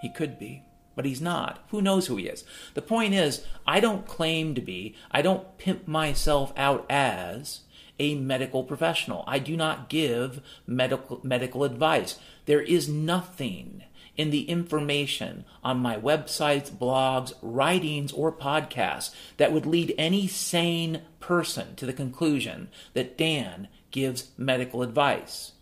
He 0.00 0.08
could 0.08 0.38
be 0.38 0.64
but 0.96 1.06
he's 1.06 1.20
not. 1.22 1.64
Who 1.68 1.80
knows 1.80 2.08
who 2.08 2.16
he 2.16 2.26
is? 2.26 2.44
The 2.74 2.82
point 2.82 3.14
is, 3.14 3.46
I 3.66 3.80
don't 3.80 4.06
claim 4.06 4.54
to 4.54 4.60
be, 4.60 4.94
I 5.10 5.22
don't 5.22 5.56
pimp 5.56 5.88
myself 5.88 6.52
out 6.58 6.84
as 6.90 7.60
a 7.98 8.16
medical 8.16 8.64
professional. 8.64 9.24
I 9.26 9.38
do 9.38 9.56
not 9.56 9.88
give 9.88 10.42
medical 10.66 11.20
medical 11.22 11.64
advice. 11.64 12.18
There 12.46 12.60
is 12.60 12.88
nothing 12.88 13.84
in 14.16 14.30
the 14.30 14.42
information 14.42 15.44
on 15.62 15.78
my 15.78 15.96
websites, 15.96 16.70
blogs, 16.70 17.32
writings, 17.40 18.12
or 18.12 18.32
podcasts 18.32 19.14
that 19.36 19.52
would 19.52 19.66
lead 19.66 19.94
any 19.96 20.26
sane 20.26 21.02
person 21.20 21.76
to 21.76 21.86
the 21.86 21.92
conclusion 21.94 22.68
that 22.94 23.16
Dan 23.16 23.68
gives 23.90 24.32
medical 24.36 24.82
advice. 24.82 25.52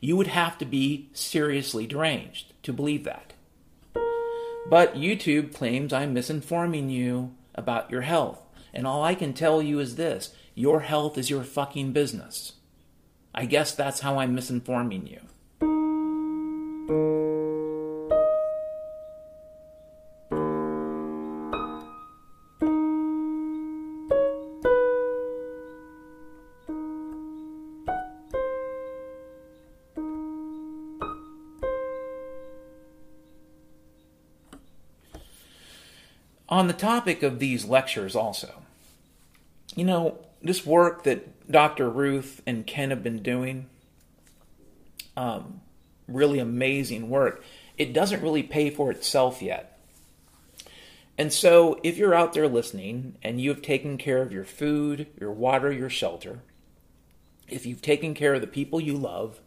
You 0.00 0.16
would 0.16 0.26
have 0.26 0.58
to 0.58 0.64
be 0.64 1.08
seriously 1.12 1.86
deranged 1.86 2.52
to 2.64 2.72
believe 2.72 3.04
that. 3.04 3.31
But 4.68 4.94
YouTube 4.94 5.54
claims 5.54 5.92
I'm 5.92 6.14
misinforming 6.14 6.90
you 6.90 7.34
about 7.54 7.90
your 7.90 8.02
health. 8.02 8.40
And 8.72 8.86
all 8.86 9.02
I 9.02 9.14
can 9.14 9.34
tell 9.34 9.62
you 9.62 9.80
is 9.80 9.96
this 9.96 10.34
your 10.54 10.80
health 10.80 11.18
is 11.18 11.30
your 11.30 11.44
fucking 11.44 11.92
business. 11.92 12.54
I 13.34 13.46
guess 13.46 13.74
that's 13.74 14.00
how 14.00 14.18
I'm 14.18 14.36
misinforming 14.36 15.10
you. 15.10 15.20
On 36.52 36.66
the 36.66 36.74
topic 36.74 37.22
of 37.22 37.38
these 37.38 37.64
lectures, 37.64 38.14
also, 38.14 38.62
you 39.74 39.86
know, 39.86 40.18
this 40.42 40.66
work 40.66 41.02
that 41.04 41.50
Dr. 41.50 41.88
Ruth 41.88 42.42
and 42.46 42.66
Ken 42.66 42.90
have 42.90 43.02
been 43.02 43.22
doing, 43.22 43.70
um, 45.16 45.62
really 46.06 46.38
amazing 46.38 47.08
work, 47.08 47.42
it 47.78 47.94
doesn't 47.94 48.20
really 48.20 48.42
pay 48.42 48.68
for 48.68 48.90
itself 48.90 49.40
yet. 49.40 49.78
And 51.16 51.32
so, 51.32 51.80
if 51.82 51.96
you're 51.96 52.14
out 52.14 52.34
there 52.34 52.48
listening 52.48 53.16
and 53.22 53.40
you 53.40 53.48
have 53.48 53.62
taken 53.62 53.96
care 53.96 54.20
of 54.20 54.30
your 54.30 54.44
food, 54.44 55.06
your 55.18 55.32
water, 55.32 55.72
your 55.72 55.88
shelter, 55.88 56.40
if 57.48 57.64
you've 57.64 57.80
taken 57.80 58.12
care 58.12 58.34
of 58.34 58.42
the 58.42 58.46
people 58.46 58.78
you 58.78 58.98
love, 58.98 59.40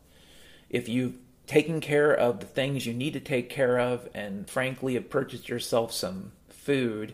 if 0.71 0.89
you've 0.89 1.17
taken 1.45 1.81
care 1.81 2.11
of 2.11 2.39
the 2.39 2.47
things 2.47 2.87
you 2.87 2.95
need 2.95 3.13
to 3.13 3.19
take 3.19 3.47
care 3.47 3.79
of, 3.79 4.09
and 4.15 4.49
frankly 4.49 4.95
have 4.95 5.11
purchased 5.11 5.47
yourself 5.47 5.93
some 5.93 6.31
food, 6.65 7.13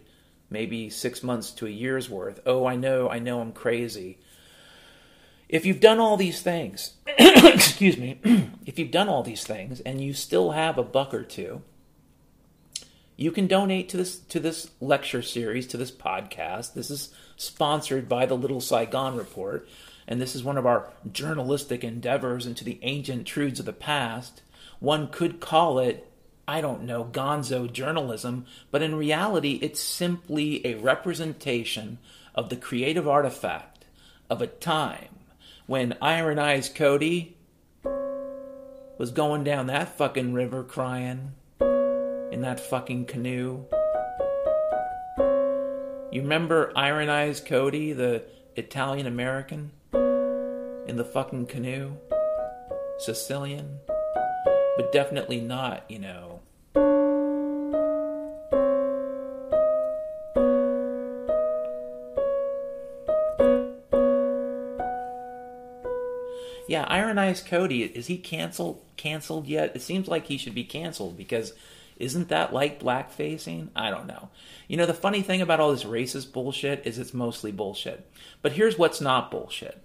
maybe 0.49 0.89
six 0.89 1.21
months 1.21 1.51
to 1.51 1.67
a 1.67 1.69
year's 1.69 2.09
worth. 2.09 2.39
Oh, 2.45 2.65
I 2.65 2.75
know, 2.75 3.09
I 3.09 3.19
know 3.19 3.41
I'm 3.41 3.51
crazy. 3.51 4.17
If 5.49 5.65
you've 5.65 5.81
done 5.81 5.99
all 5.99 6.15
these 6.15 6.41
things, 6.41 6.93
excuse 7.07 7.97
me, 7.97 8.19
if 8.65 8.79
you've 8.79 8.91
done 8.91 9.09
all 9.09 9.23
these 9.23 9.43
things 9.43 9.81
and 9.81 10.01
you 10.01 10.13
still 10.13 10.51
have 10.51 10.77
a 10.77 10.83
buck 10.83 11.13
or 11.13 11.23
two, 11.23 11.61
you 13.17 13.31
can 13.31 13.45
donate 13.45 13.89
to 13.89 13.97
this 13.97 14.17
to 14.17 14.39
this 14.39 14.71
lecture 14.79 15.21
series, 15.21 15.67
to 15.67 15.77
this 15.77 15.91
podcast. 15.91 16.73
This 16.73 16.89
is 16.89 17.13
sponsored 17.35 18.09
by 18.09 18.25
the 18.25 18.37
Little 18.37 18.61
Saigon 18.61 19.15
Report, 19.15 19.67
and 20.07 20.19
this 20.19 20.33
is 20.33 20.43
one 20.43 20.57
of 20.57 20.65
our 20.65 20.87
journalistic 21.11 21.83
endeavors 21.83 22.47
into 22.47 22.63
the 22.63 22.79
ancient 22.81 23.27
truths 23.27 23.59
of 23.59 23.65
the 23.65 23.73
past. 23.73 24.41
One 24.79 25.07
could 25.09 25.39
call 25.39 25.77
it 25.77 26.10
I 26.47 26.61
don't 26.61 26.83
know, 26.83 27.03
gonzo 27.03 27.71
journalism, 27.71 28.45
but 28.71 28.81
in 28.81 28.95
reality, 28.95 29.59
it's 29.61 29.79
simply 29.79 30.65
a 30.65 30.75
representation 30.75 31.99
of 32.33 32.49
the 32.49 32.55
creative 32.55 33.07
artifact 33.07 33.85
of 34.29 34.41
a 34.41 34.47
time 34.47 35.19
when 35.67 35.97
Iron 36.01 36.39
Eyes 36.39 36.69
Cody 36.69 37.37
was 38.97 39.11
going 39.11 39.43
down 39.43 39.67
that 39.67 39.97
fucking 39.97 40.33
river 40.33 40.63
crying 40.63 41.33
in 41.59 42.41
that 42.41 42.59
fucking 42.59 43.05
canoe. 43.05 43.65
You 46.11 46.21
remember 46.21 46.71
Iron 46.75 47.09
Eyes 47.09 47.41
Cody, 47.41 47.93
the 47.93 48.23
Italian 48.55 49.07
American, 49.07 49.71
in 49.93 50.95
the 50.95 51.05
fucking 51.05 51.47
canoe? 51.47 51.97
Sicilian? 52.97 53.79
But 54.77 54.93
definitely 54.93 55.41
not, 55.41 55.83
you 55.89 55.99
know, 55.99 56.30
Cody, 67.39 67.83
is 67.83 68.07
he 68.07 68.17
canceled 68.17 68.83
canceled 68.97 69.47
yet? 69.47 69.71
It 69.75 69.81
seems 69.81 70.09
like 70.09 70.25
he 70.25 70.37
should 70.37 70.55
be 70.55 70.65
canceled 70.65 71.15
because 71.15 71.53
isn't 71.97 72.29
that 72.29 72.51
like 72.51 72.81
blackfacing? 72.81 73.69
I 73.75 73.91
don't 73.91 74.07
know. 74.07 74.29
You 74.67 74.75
know, 74.75 74.87
the 74.87 74.93
funny 74.93 75.21
thing 75.21 75.39
about 75.39 75.59
all 75.59 75.71
this 75.71 75.83
racist 75.83 76.33
bullshit 76.33 76.81
is 76.85 76.97
it's 76.97 77.13
mostly 77.13 77.51
bullshit. 77.51 78.09
But 78.41 78.53
here's 78.53 78.77
what's 78.77 78.99
not 78.99 79.29
bullshit. 79.29 79.81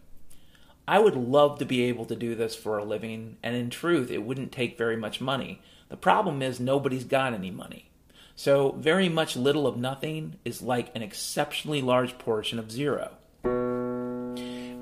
I 0.88 0.98
would 0.98 1.14
love 1.14 1.58
to 1.58 1.64
be 1.64 1.82
able 1.84 2.06
to 2.06 2.16
do 2.16 2.34
this 2.34 2.54
for 2.54 2.78
a 2.78 2.84
living, 2.84 3.36
and 3.42 3.54
in 3.54 3.70
truth, 3.70 4.10
it 4.10 4.22
wouldn't 4.22 4.52
take 4.52 4.78
very 4.78 4.96
much 4.96 5.20
money. 5.20 5.60
The 5.88 5.96
problem 5.96 6.42
is 6.42 6.58
nobody's 6.58 7.04
got 7.04 7.34
any 7.34 7.50
money. 7.50 7.90
So, 8.34 8.72
very 8.72 9.08
much 9.08 9.36
little 9.36 9.66
of 9.66 9.76
nothing 9.76 10.36
is 10.44 10.62
like 10.62 10.94
an 10.94 11.02
exceptionally 11.02 11.82
large 11.82 12.18
portion 12.18 12.58
of 12.58 12.70
zero. 12.70 13.12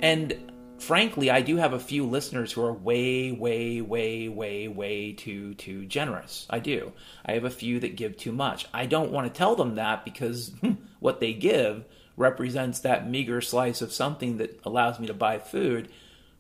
And 0.03 0.53
frankly, 0.79 1.31
I 1.31 1.41
do 1.41 1.57
have 1.57 1.73
a 1.73 1.79
few 1.81 2.05
listeners 2.05 2.53
who 2.53 2.63
are 2.63 2.73
way, 2.73 3.33
way, 3.33 3.81
way, 3.81 4.29
way, 4.29 4.69
way 4.69 5.13
too 5.13 5.55
too 5.55 5.87
generous. 5.87 6.47
I 6.51 6.59
do. 6.59 6.93
I 7.25 7.33
have 7.33 7.45
a 7.45 7.51
few 7.51 7.81
that 7.81 7.97
give 7.97 8.17
too 8.17 8.33
much. 8.33 8.67
I 8.73 8.87
don't 8.87 9.13
want 9.13 9.33
to 9.33 9.37
tell 9.37 9.57
them 9.57 9.77
that 9.77 10.05
because 10.05 10.53
hmm, 10.61 10.73
what 11.01 11.21
they 11.21 11.33
give 11.33 11.85
represents 12.17 12.81
that 12.81 13.09
meager 13.09 13.41
slice 13.41 13.83
of 13.83 13.93
something 13.93 14.39
that 14.39 14.61
allows 14.65 15.01
me 15.01 15.07
to 15.07 15.15
buy 15.15 15.39
food. 15.39 15.89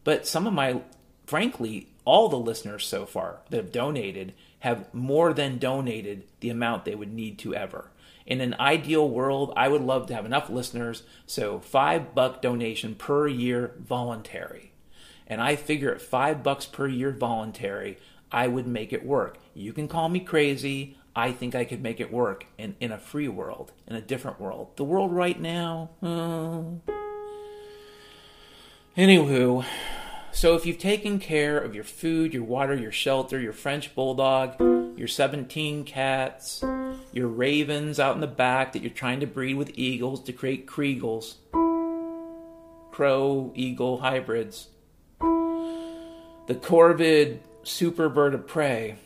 But 0.05 0.27
some 0.27 0.47
of 0.47 0.53
my, 0.53 0.83
frankly, 1.27 1.89
all 2.05 2.29
the 2.29 2.39
listeners 2.39 2.87
so 2.87 3.07
far 3.07 3.41
that 3.51 3.57
have 3.57 3.73
donated 3.73 4.35
have 4.61 4.93
more 4.95 5.33
than 5.33 5.59
donated 5.59 6.25
the 6.41 6.51
amount 6.51 6.85
they 6.85 6.95
would 6.95 7.13
need 7.13 7.39
to 7.39 7.55
ever. 7.55 7.91
In 8.27 8.41
an 8.41 8.55
ideal 8.59 9.09
world, 9.09 9.53
I 9.57 9.69
would 9.69 9.83
love 9.83 10.07
to 10.07 10.15
have 10.15 10.25
enough 10.25 10.49
listeners, 10.49 11.03
so 11.27 11.61
five 11.61 12.15
buck 12.15 12.41
donation 12.41 12.95
per 12.95 13.29
year 13.29 13.75
voluntary. 13.79 14.73
And 15.27 15.41
I 15.41 15.57
figure 15.57 15.95
at 15.95 16.01
five 16.01 16.43
bucks 16.43 16.65
per 16.67 16.87
year 16.87 17.11
voluntary, 17.11 17.99
I 18.33 18.49
would 18.49 18.67
make 18.67 18.93
it 18.93 19.05
work. 19.05 19.39
You 19.55 19.73
can 19.73 19.89
call 19.89 20.09
me 20.09 20.21
crazy. 20.21 20.97
I 21.15 21.33
think 21.33 21.55
I 21.55 21.65
could 21.65 21.83
make 21.83 22.01
it 22.01 22.13
work 22.13 22.47
in, 22.59 22.75
in 22.81 22.91
a 22.91 22.99
free 22.99 23.29
world, 23.29 23.73
in 23.87 23.95
a 23.95 24.01
different 24.01 24.41
world. 24.41 24.77
The 24.77 24.85
world 24.85 25.13
right 25.13 25.41
now, 25.41 25.91
oh. 26.03 26.81
Anywho, 28.97 29.65
so 30.33 30.57
if 30.57 30.67
you've 30.67 30.79
taken 30.79 31.19
care 31.19 31.59
of 31.59 31.75
your 31.75 31.85
food, 31.85 32.35
your 32.35 32.43
water, 32.43 32.75
your 32.75 32.93
shelter, 32.93 33.39
your 33.39 33.53
French 33.53 33.95
bulldog, 33.95 34.57
your 34.97 35.09
17 35.09 35.85
cats, 35.85 36.63
your 37.13 37.29
ravens 37.29 37.99
out 37.99 38.15
in 38.15 38.21
the 38.21 38.27
back 38.27 38.73
that 38.73 38.83
you're 38.83 38.91
trying 38.91 39.21
to 39.21 39.27
breed 39.27 39.55
with 39.55 39.73
eagles 39.75 40.23
to 40.25 40.33
create 40.33 40.67
Kriegels, 40.67 41.35
crow 42.93 43.53
eagle 43.55 43.99
hybrids, 43.99 44.69
the 45.21 46.55
corvid 46.55 47.41
super 47.63 48.09
bird 48.09 48.35
of 48.35 48.47
prey, 48.47 48.97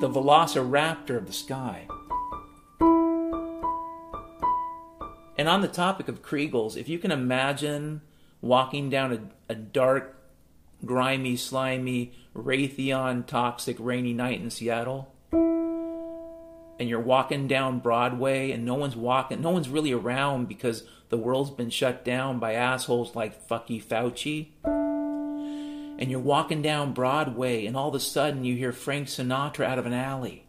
the 0.00 0.08
velociraptor 0.08 1.16
of 1.16 1.26
the 1.26 1.32
sky. 1.32 1.86
And 5.36 5.48
on 5.48 5.62
the 5.62 5.68
topic 5.68 6.08
of 6.08 6.22
Kriegels, 6.22 6.76
if 6.76 6.88
you 6.88 6.98
can 6.98 7.10
imagine 7.10 8.02
walking 8.40 8.90
down 8.90 9.12
a, 9.48 9.52
a 9.52 9.54
dark, 9.54 10.16
grimy, 10.84 11.36
slimy, 11.36 12.12
Raytheon 12.36 13.26
toxic 13.26 13.76
rainy 13.78 14.12
night 14.12 14.40
in 14.40 14.50
Seattle, 14.50 15.13
and 16.84 16.90
you're 16.90 17.00
walking 17.00 17.48
down 17.48 17.78
Broadway 17.78 18.50
and 18.50 18.66
no 18.66 18.74
one's 18.74 18.94
walking, 18.94 19.40
no 19.40 19.48
one's 19.48 19.70
really 19.70 19.92
around 19.92 20.48
because 20.48 20.84
the 21.08 21.16
world's 21.16 21.50
been 21.50 21.70
shut 21.70 22.04
down 22.04 22.38
by 22.38 22.52
assholes 22.52 23.16
like 23.16 23.48
fucky 23.48 23.82
Fauci. 23.82 24.48
And 25.98 26.10
you're 26.10 26.20
walking 26.20 26.60
down 26.60 26.92
Broadway 26.92 27.64
and 27.64 27.74
all 27.74 27.88
of 27.88 27.94
a 27.94 28.00
sudden 28.00 28.44
you 28.44 28.54
hear 28.54 28.70
Frank 28.70 29.08
Sinatra 29.08 29.64
out 29.64 29.78
of 29.78 29.86
an 29.86 29.94
alley. 29.94 30.46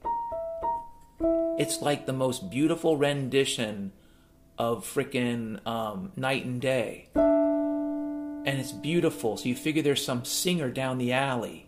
It's 1.57 1.81
like 1.81 2.05
the 2.05 2.11
most 2.11 2.49
beautiful 2.51 2.97
rendition 2.97 3.93
of 4.57 4.85
frickin' 4.85 5.65
um, 5.65 6.11
Night 6.17 6.43
and 6.43 6.59
Day. 6.59 7.07
And 7.15 8.59
it's 8.59 8.73
beautiful, 8.73 9.37
so 9.37 9.47
you 9.47 9.55
figure 9.55 9.81
there's 9.81 10.03
some 10.03 10.25
singer 10.25 10.69
down 10.69 10.97
the 10.97 11.13
alley. 11.13 11.67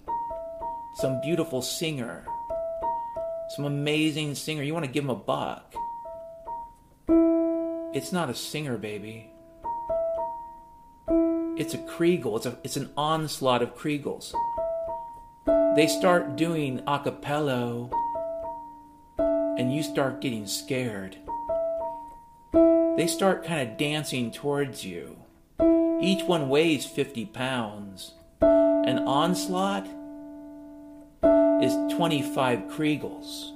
Some 0.98 1.22
beautiful 1.22 1.62
singer. 1.62 2.26
Some 3.56 3.66
amazing 3.66 4.36
singer. 4.36 4.64
You 4.64 4.74
want 4.74 4.86
to 4.86 4.92
give 4.92 5.04
him 5.04 5.10
a 5.10 5.16
buck. 5.16 5.74
It's 7.94 8.12
not 8.12 8.30
a 8.30 8.34
singer, 8.34 8.78
baby. 8.78 9.32
It's 11.58 11.74
a 11.74 11.80
Kriegel. 11.80 12.38
It's, 12.38 12.46
a, 12.46 12.58
it's 12.64 12.78
an 12.78 12.92
onslaught 12.96 13.62
of 13.62 13.76
Kriegels. 13.76 14.34
They 15.76 15.88
start 15.88 16.36
doing 16.36 16.82
a 16.86 17.00
cappella, 17.00 17.90
and 19.18 19.74
you 19.74 19.84
start 19.84 20.22
getting 20.22 20.46
scared 20.46 21.18
they 22.98 23.06
start 23.06 23.46
kind 23.46 23.70
of 23.70 23.78
dancing 23.78 24.32
towards 24.32 24.84
you. 24.84 25.18
Each 26.02 26.24
one 26.24 26.50
weighs 26.50 26.88
50 26.88 27.28
pounds. 27.28 28.16
An 28.42 28.98
onslaught 29.06 29.86
is 31.62 31.74
25 31.96 32.60
Kriegels. 32.70 33.54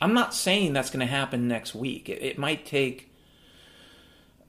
I'm 0.00 0.14
not 0.14 0.32
saying 0.32 0.72
that's 0.72 0.90
going 0.90 1.00
to 1.00 1.06
happen 1.06 1.48
next 1.48 1.74
week. 1.74 2.08
It, 2.08 2.22
it, 2.22 2.38
might 2.38 2.64
take 2.64 3.10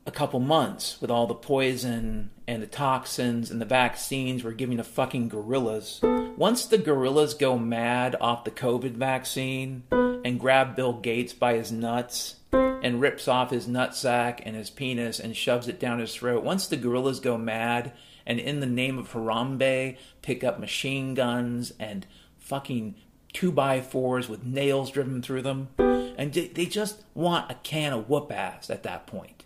a 0.10 0.12
couple 0.12 0.40
months 0.40 1.00
with 1.00 1.12
all 1.12 1.28
the 1.28 1.36
poison 1.36 2.32
and 2.48 2.64
the 2.64 2.68
toxins 2.68 3.52
and 3.52 3.62
the 3.62 3.66
vaccines 3.66 4.44
we're 4.44 4.54
giving 4.54 4.78
to 4.78 4.84
fucking 4.84 5.30
gorillas. 5.30 6.00
Once 6.36 6.66
the 6.66 6.80
gorillas 6.80 7.36
go 7.36 7.60
mad 7.60 8.16
off 8.20 8.44
the 8.44 8.50
COVID 8.50 8.94
vaccine 8.94 9.84
and 9.92 10.40
grab 10.40 10.76
Bill 10.76 10.94
Gates 10.94 11.32
by 11.32 11.54
his 11.54 11.72
nuts 11.72 12.38
and 12.52 13.00
rips 13.00 13.28
off 13.28 13.52
his 13.52 13.68
nutsack 13.68 14.42
and 14.44 14.56
his 14.56 14.72
penis 14.72 15.20
and 15.20 15.38
shoves 15.38 15.68
it 15.68 15.80
down 15.80 16.00
his 16.00 16.16
throat, 16.16 16.44
once 16.44 16.66
the 16.66 16.76
gorillas 16.76 17.20
go 17.20 17.38
mad 17.38 17.92
and 18.26 18.40
in 18.40 18.62
the 18.62 18.66
name 18.66 18.98
of 18.98 19.12
Harambe 19.12 19.96
pick 20.24 20.44
up 20.44 20.60
machine 20.60 21.14
guns 21.14 21.72
and 21.80 22.08
fucking 22.40 22.96
two 23.32 23.52
by 23.52 23.80
fours 23.80 24.28
with 24.28 24.44
nails 24.44 24.90
driven 24.90 25.22
through 25.22 25.44
them, 25.44 25.68
and 25.78 26.34
they 26.34 26.66
just 26.66 27.04
want 27.14 27.52
a 27.52 27.56
can 27.62 27.94
of 27.94 28.10
whoop 28.10 28.32
ass 28.32 28.72
at 28.72 28.82
that 28.82 29.06
point. 29.06 29.39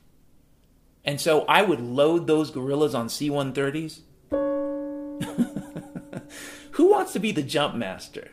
And 1.06 1.20
so 1.20 1.42
I 1.46 1.64
would 1.64 1.82
load 1.82 2.28
those 2.28 2.52
gorillas 2.52 2.96
on 2.96 3.10
C 3.10 3.30
130s. 3.30 4.00
Who 6.72 6.90
wants 6.90 7.12
to 7.14 7.20
be 7.20 7.32
the 7.32 7.44
jump 7.44 7.76
master? 7.76 8.32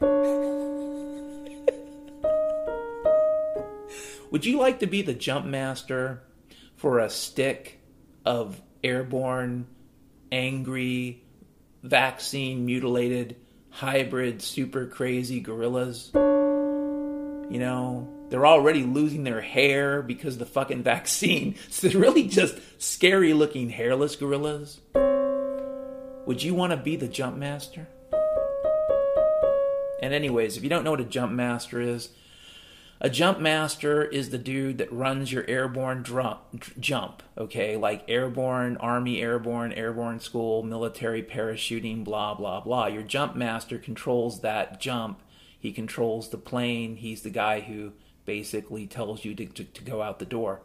Would 4.30 4.46
you 4.46 4.58
like 4.58 4.78
to 4.80 4.86
be 4.86 5.02
the 5.02 5.14
jump 5.14 5.46
master 5.46 6.22
for 6.76 7.00
a 7.00 7.10
stick 7.10 7.80
of 8.24 8.62
airborne, 8.84 9.66
angry, 10.30 11.24
vaccine 11.82 12.64
mutilated 12.64 13.34
hybrid, 13.70 14.42
super 14.42 14.86
crazy 14.86 15.40
gorillas. 15.40 16.10
You 16.14 17.58
know, 17.58 18.08
they're 18.30 18.46
already 18.46 18.84
losing 18.84 19.24
their 19.24 19.40
hair 19.40 20.00
because 20.02 20.34
of 20.34 20.38
the 20.38 20.46
fucking 20.46 20.82
vaccine. 20.84 21.56
So 21.68 21.88
they're 21.88 22.00
really 22.00 22.28
just 22.28 22.56
scary 22.80 23.34
looking 23.34 23.70
hairless 23.70 24.16
gorillas. 24.16 24.80
Would 26.26 26.42
you 26.42 26.54
want 26.54 26.70
to 26.70 26.76
be 26.76 26.96
the 26.96 27.08
jump 27.08 27.36
master? 27.36 27.88
And, 30.02 30.14
anyways, 30.14 30.56
if 30.56 30.62
you 30.62 30.70
don't 30.70 30.84
know 30.84 30.92
what 30.92 31.00
a 31.00 31.04
jump 31.04 31.32
master 31.32 31.80
is, 31.80 32.10
a 33.02 33.10
jump 33.10 33.40
master 33.40 34.04
is 34.04 34.30
the 34.30 34.38
dude 34.38 34.78
that 34.78 34.92
runs 34.92 35.32
your 35.32 35.44
airborne 35.48 36.04
jump, 36.78 37.22
okay? 37.36 37.76
Like 37.76 38.04
airborne, 38.08 38.76
Army 38.76 39.20
airborne, 39.22 39.72
airborne 39.72 40.20
school, 40.20 40.62
military 40.62 41.22
parachuting, 41.22 42.04
blah, 42.04 42.34
blah, 42.34 42.60
blah. 42.60 42.86
Your 42.86 43.02
jump 43.02 43.34
master 43.34 43.78
controls 43.78 44.40
that 44.40 44.80
jump. 44.80 45.20
He 45.58 45.72
controls 45.72 46.28
the 46.28 46.38
plane. 46.38 46.96
He's 46.96 47.22
the 47.22 47.30
guy 47.30 47.60
who 47.60 47.92
basically 48.30 48.86
tells 48.86 49.24
you 49.24 49.34
to, 49.34 49.44
to, 49.44 49.64
to 49.64 49.82
go 49.82 50.02
out 50.02 50.20
the 50.20 50.24
door. 50.24 50.60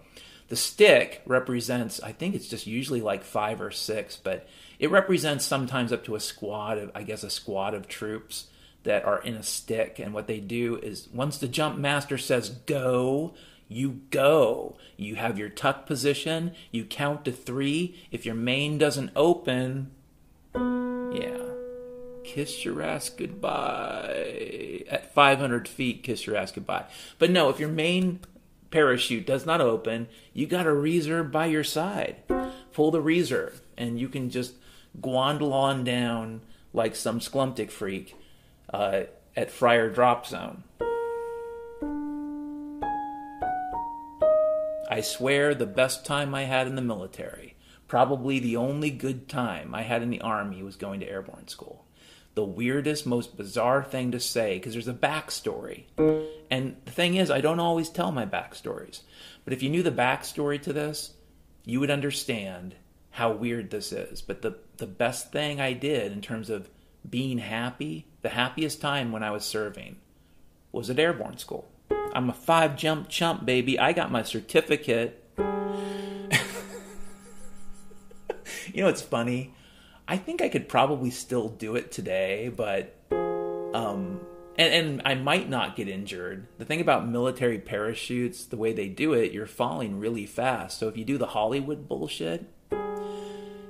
The 0.49 0.55
stick 0.55 1.24
represents, 1.26 1.99
I 1.99 2.11
think 2.11 2.36
it's 2.36 2.47
just 2.47 2.68
usually 2.68 3.01
like 3.01 3.24
five 3.24 3.59
or 3.59 3.72
six, 3.72 4.18
but 4.18 4.47
it 4.78 4.91
represents 4.91 5.43
sometimes 5.45 5.91
up 5.91 6.03
to 6.03 6.13
a 6.13 6.20
squad 6.20 6.78
of, 6.78 6.91
I 6.93 7.01
guess, 7.01 7.24
a 7.24 7.30
squad 7.32 7.74
of 7.74 7.88
troops 7.88 8.49
that 8.84 9.03
are 9.03 9.20
in 9.20 9.34
a 9.34 9.41
stick. 9.41 9.97
And 9.97 10.13
what 10.13 10.28
they 10.28 10.39
do 10.39 10.76
is 10.78 11.09
once 11.11 11.39
the 11.39 11.47
jump 11.47 11.80
master 11.80 12.20
says 12.20 12.49
go, 12.49 13.34
you 13.68 14.01
go. 14.11 14.78
You 14.95 15.16
have 15.16 15.39
your 15.39 15.49
tuck 15.49 15.88
position, 15.88 16.53
you 16.70 16.86
count 16.86 17.26
to 17.26 17.32
three. 17.32 17.99
If 18.11 18.28
your 18.28 18.36
main 18.36 18.78
doesn't 18.78 19.09
open, 19.16 19.89
yeah, 20.53 21.41
kiss 22.26 22.65
your 22.65 22.82
ass 22.82 23.09
goodbye. 23.09 24.84
At 24.89 25.13
500 25.13 25.67
feet, 25.67 26.03
kiss 26.03 26.26
your 26.26 26.36
ass 26.36 26.51
goodbye. 26.51 26.86
But 27.19 27.30
no, 27.30 27.49
if 27.49 27.59
your 27.59 27.69
main 27.69 28.19
parachute 28.71 29.26
does 29.26 29.45
not 29.45 29.61
open, 29.61 30.07
you 30.34 30.47
got 30.47 30.65
a 30.65 30.73
reserve 30.73 31.32
by 31.32 31.45
your 31.45 31.63
side. 31.63 32.17
Pull 32.73 32.91
the 32.91 33.01
reserve, 33.01 33.61
and 33.78 33.99
you 33.99 34.09
can 34.09 34.30
just 34.30 34.55
gwandle 34.99 35.53
on 35.53 35.84
down 35.84 36.41
like 36.73 36.95
some 36.95 37.19
sklumptic 37.19 37.71
freak 37.71 38.15
uh, 38.73 39.03
at 39.36 39.49
Fryar 39.49 39.93
Drop 39.93 40.26
Zone. 40.26 40.63
I 44.88 45.01
swear 45.01 45.55
the 45.55 45.65
best 45.65 46.05
time 46.05 46.36
I 46.36 46.43
had 46.43 46.67
in 46.67 46.76
the 46.76 46.82
military, 46.82 47.55
probably 47.88 48.39
the 48.39 48.55
only 48.55 48.91
good 48.91 49.28
time 49.28 49.73
I 49.73 49.82
had 49.82 50.01
in 50.01 50.09
the 50.09 50.21
Army, 50.21 50.63
was 50.63 50.76
going 50.76 50.99
to 50.99 51.09
airborne 51.09 51.47
school. 51.47 51.84
The 52.36 52.43
weirdest, 52.43 53.05
most 53.05 53.38
bizarre 53.38 53.83
thing 53.83 54.11
to 54.11 54.19
say, 54.19 54.57
because 54.57 54.73
there's 54.73 54.88
a 54.88 54.93
backstory. 54.93 55.86
And 56.51 56.75
the 56.86 56.91
thing 56.91 57.15
is, 57.15 57.31
I 57.31 57.41
don't 57.41 57.59
always 57.59 57.89
tell 57.89 58.11
my 58.11 58.25
backstories. 58.25 59.01
But 59.43 59.53
if 59.53 59.63
you 59.63 59.69
knew 59.69 59.83
the 59.83 59.91
backstory 59.91 60.61
to 60.61 60.73
this, 60.73 61.13
you 61.65 61.79
would 61.79 61.89
understand 61.89 62.75
how 63.11 63.31
weird 63.31 63.71
this 63.71 63.93
is. 63.93 64.21
But 64.21 64.41
the, 64.41 64.57
the 64.77 64.88
best 64.88 65.31
thing 65.31 65.61
I 65.61 65.73
did 65.73 66.11
in 66.11 66.21
terms 66.21 66.49
of 66.49 66.69
being 67.09 67.38
happy, 67.38 68.07
the 68.21 68.29
happiest 68.29 68.81
time 68.81 69.11
when 69.11 69.23
I 69.23 69.31
was 69.31 69.45
serving 69.45 69.97
was 70.71 70.89
at 70.89 70.99
airborne 70.99 71.38
school. 71.38 71.69
I'm 72.13 72.29
a 72.29 72.33
five 72.33 72.75
jump 72.75 73.07
chump, 73.09 73.45
baby. 73.45 73.79
I 73.79 73.93
got 73.93 74.11
my 74.11 74.23
certificate. 74.23 75.23
you 75.38 75.45
know, 78.81 78.88
it's 78.88 79.01
funny. 79.01 79.53
I 80.08 80.18
think 80.18 80.41
I 80.41 80.49
could 80.49 80.70
probably 80.70 81.10
still 81.10 81.49
do 81.49 81.76
it 81.76 81.91
today, 81.91 82.49
but 82.56 82.95
um, 83.12 84.20
and, 84.58 84.74
and 84.74 85.01
I 85.03 85.16
might 85.16 85.49
not 85.49 85.76
get 85.76 85.88
injured. 85.88 86.47
The 86.58 86.66
thing 86.66 86.80
about 86.80 87.08
military 87.08 87.60
parachutes, 87.60 88.45
the 88.45 88.58
way 88.58 88.72
they 88.72 88.88
do 88.88 89.14
it, 89.14 89.32
you're 89.32 89.47
falling 89.47 89.99
really 89.99 90.26
fast. 90.26 90.78
So 90.80 90.88
if 90.88 90.95
you 90.95 91.06
do 91.06 91.18
the 91.18 91.28
Hollywood 91.28 91.88
bullshit, 91.88 92.45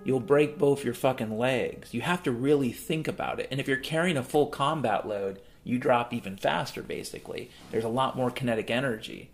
you'll 0.04 0.20
break 0.20 0.58
both 0.58 0.84
your 0.84 0.94
fucking 0.94 1.38
legs. 1.38 1.94
You 1.94 2.02
have 2.02 2.22
to 2.24 2.32
really 2.32 2.72
think 2.72 3.08
about 3.08 3.40
it. 3.40 3.48
And 3.50 3.60
if 3.60 3.68
you're 3.68 3.78
carrying 3.78 4.18
a 4.18 4.24
full 4.24 4.48
combat 4.48 5.08
load, 5.08 5.40
you 5.66 5.80
drop 5.80 6.13
even 6.13 6.38
faster, 6.38 6.82
basically. 6.82 7.49
There's 7.72 7.84
a 7.84 7.89
lot 7.89 8.16
more 8.16 8.32
kinetic 8.32 8.70
energy. 8.70 9.32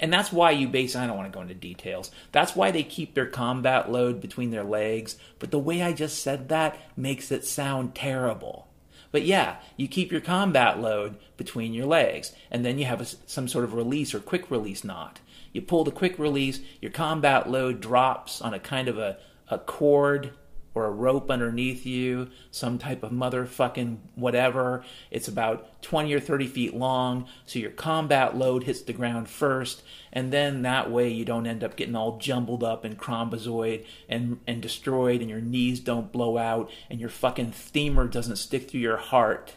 And 0.00 0.12
that's 0.12 0.32
why 0.32 0.50
you 0.50 0.66
base, 0.66 0.96
I 0.96 1.06
don't 1.06 1.16
want 1.16 1.30
to 1.30 1.36
go 1.36 1.42
into 1.42 1.54
details. 1.54 2.10
That's 2.32 2.56
why 2.56 2.70
they 2.70 2.82
keep 2.82 3.14
their 3.14 3.26
combat 3.26 3.92
load 3.92 4.20
between 4.20 4.50
their 4.50 4.64
legs. 4.64 5.16
But 5.38 5.50
the 5.50 5.58
way 5.58 5.82
I 5.82 5.92
just 5.92 6.22
said 6.22 6.48
that 6.48 6.80
makes 6.96 7.30
it 7.30 7.44
sound 7.44 7.94
terrible. 7.94 8.66
But 9.12 9.24
yeah, 9.24 9.56
you 9.76 9.88
keep 9.88 10.10
your 10.10 10.22
combat 10.22 10.80
load 10.80 11.16
between 11.36 11.74
your 11.74 11.86
legs, 11.86 12.32
and 12.50 12.64
then 12.64 12.78
you 12.78 12.86
have 12.86 13.00
a, 13.00 13.06
some 13.26 13.48
sort 13.48 13.64
of 13.64 13.74
release 13.74 14.14
or 14.14 14.20
quick 14.20 14.50
release 14.50 14.84
knot. 14.84 15.20
You 15.52 15.62
pull 15.62 15.84
the 15.84 15.90
quick 15.90 16.18
release, 16.18 16.60
your 16.80 16.90
combat 16.90 17.48
load 17.48 17.80
drops 17.80 18.40
on 18.40 18.54
a 18.54 18.58
kind 18.58 18.88
of 18.88 18.98
a, 18.98 19.18
a 19.48 19.58
cord 19.58 20.32
or 20.74 20.86
a 20.86 20.90
rope 20.90 21.30
underneath 21.30 21.84
you, 21.84 22.28
some 22.50 22.78
type 22.78 23.02
of 23.02 23.10
motherfucking 23.10 23.98
whatever. 24.14 24.84
It's 25.10 25.28
about 25.28 25.82
20 25.82 26.12
or 26.12 26.20
30 26.20 26.46
feet 26.46 26.74
long, 26.74 27.26
so 27.46 27.58
your 27.58 27.70
combat 27.70 28.36
load 28.36 28.64
hits 28.64 28.82
the 28.82 28.92
ground 28.92 29.28
first, 29.28 29.82
and 30.12 30.32
then 30.32 30.62
that 30.62 30.90
way 30.90 31.08
you 31.08 31.24
don't 31.24 31.46
end 31.46 31.64
up 31.64 31.76
getting 31.76 31.96
all 31.96 32.18
jumbled 32.18 32.62
up 32.62 32.84
and 32.84 32.98
crombozoid 32.98 33.84
and, 34.08 34.38
and 34.46 34.62
destroyed, 34.62 35.20
and 35.20 35.30
your 35.30 35.40
knees 35.40 35.80
don't 35.80 36.12
blow 36.12 36.38
out, 36.38 36.70
and 36.88 37.00
your 37.00 37.10
fucking 37.10 37.52
femur 37.52 38.06
doesn't 38.06 38.36
stick 38.36 38.70
through 38.70 38.80
your 38.80 38.98
heart. 38.98 39.54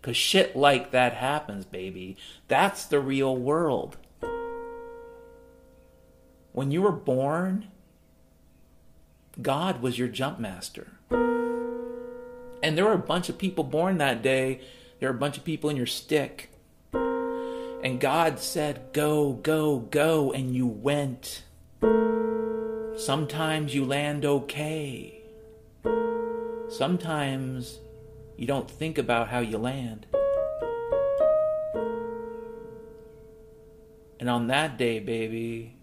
Because 0.00 0.16
shit 0.16 0.56
like 0.56 0.92
that 0.92 1.14
happens, 1.14 1.66
baby. 1.66 2.16
That's 2.48 2.84
the 2.84 3.00
real 3.00 3.36
world. 3.36 3.96
When 6.52 6.70
you 6.70 6.82
were 6.82 6.92
born, 6.92 7.68
God 9.40 9.82
was 9.82 9.98
your 9.98 10.08
jump 10.08 10.38
master. 10.38 10.88
And 12.62 12.76
there 12.76 12.84
were 12.84 12.92
a 12.92 12.98
bunch 12.98 13.28
of 13.28 13.38
people 13.38 13.64
born 13.64 13.98
that 13.98 14.22
day. 14.22 14.60
There 14.98 15.08
were 15.10 15.16
a 15.16 15.18
bunch 15.18 15.38
of 15.38 15.44
people 15.44 15.70
in 15.70 15.76
your 15.76 15.86
stick. 15.86 16.50
And 16.92 17.98
God 17.98 18.38
said, 18.38 18.92
Go, 18.92 19.32
go, 19.32 19.78
go. 19.78 20.32
And 20.32 20.54
you 20.54 20.66
went. 20.66 21.44
Sometimes 22.96 23.74
you 23.74 23.86
land 23.86 24.26
okay. 24.26 25.22
Sometimes 26.68 27.78
you 28.36 28.46
don't 28.46 28.70
think 28.70 28.98
about 28.98 29.28
how 29.28 29.40
you 29.40 29.56
land. 29.56 30.06
And 34.20 34.28
on 34.28 34.48
that 34.48 34.76
day, 34.76 35.00
baby, 35.00 35.76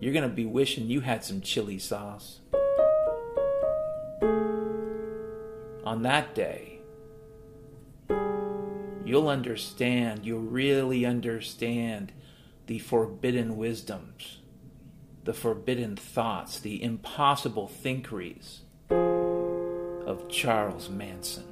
you're 0.00 0.14
going 0.14 0.28
to 0.28 0.34
be 0.34 0.46
wishing 0.46 0.86
you 0.86 1.00
had 1.00 1.22
some 1.22 1.42
chili 1.42 1.78
sauce. 1.78 2.40
On 5.84 6.02
that 6.02 6.34
day, 6.34 6.80
you'll 9.04 9.28
understand, 9.28 10.24
you'll 10.24 10.40
really 10.40 11.04
understand 11.04 12.12
the 12.66 12.78
forbidden 12.78 13.56
wisdoms, 13.56 14.38
the 15.24 15.34
forbidden 15.34 15.96
thoughts, 15.96 16.58
the 16.60 16.82
impossible 16.82 17.68
thinkeries 17.68 18.60
of 18.90 20.28
Charles 20.28 20.88
Manson. 20.88 21.49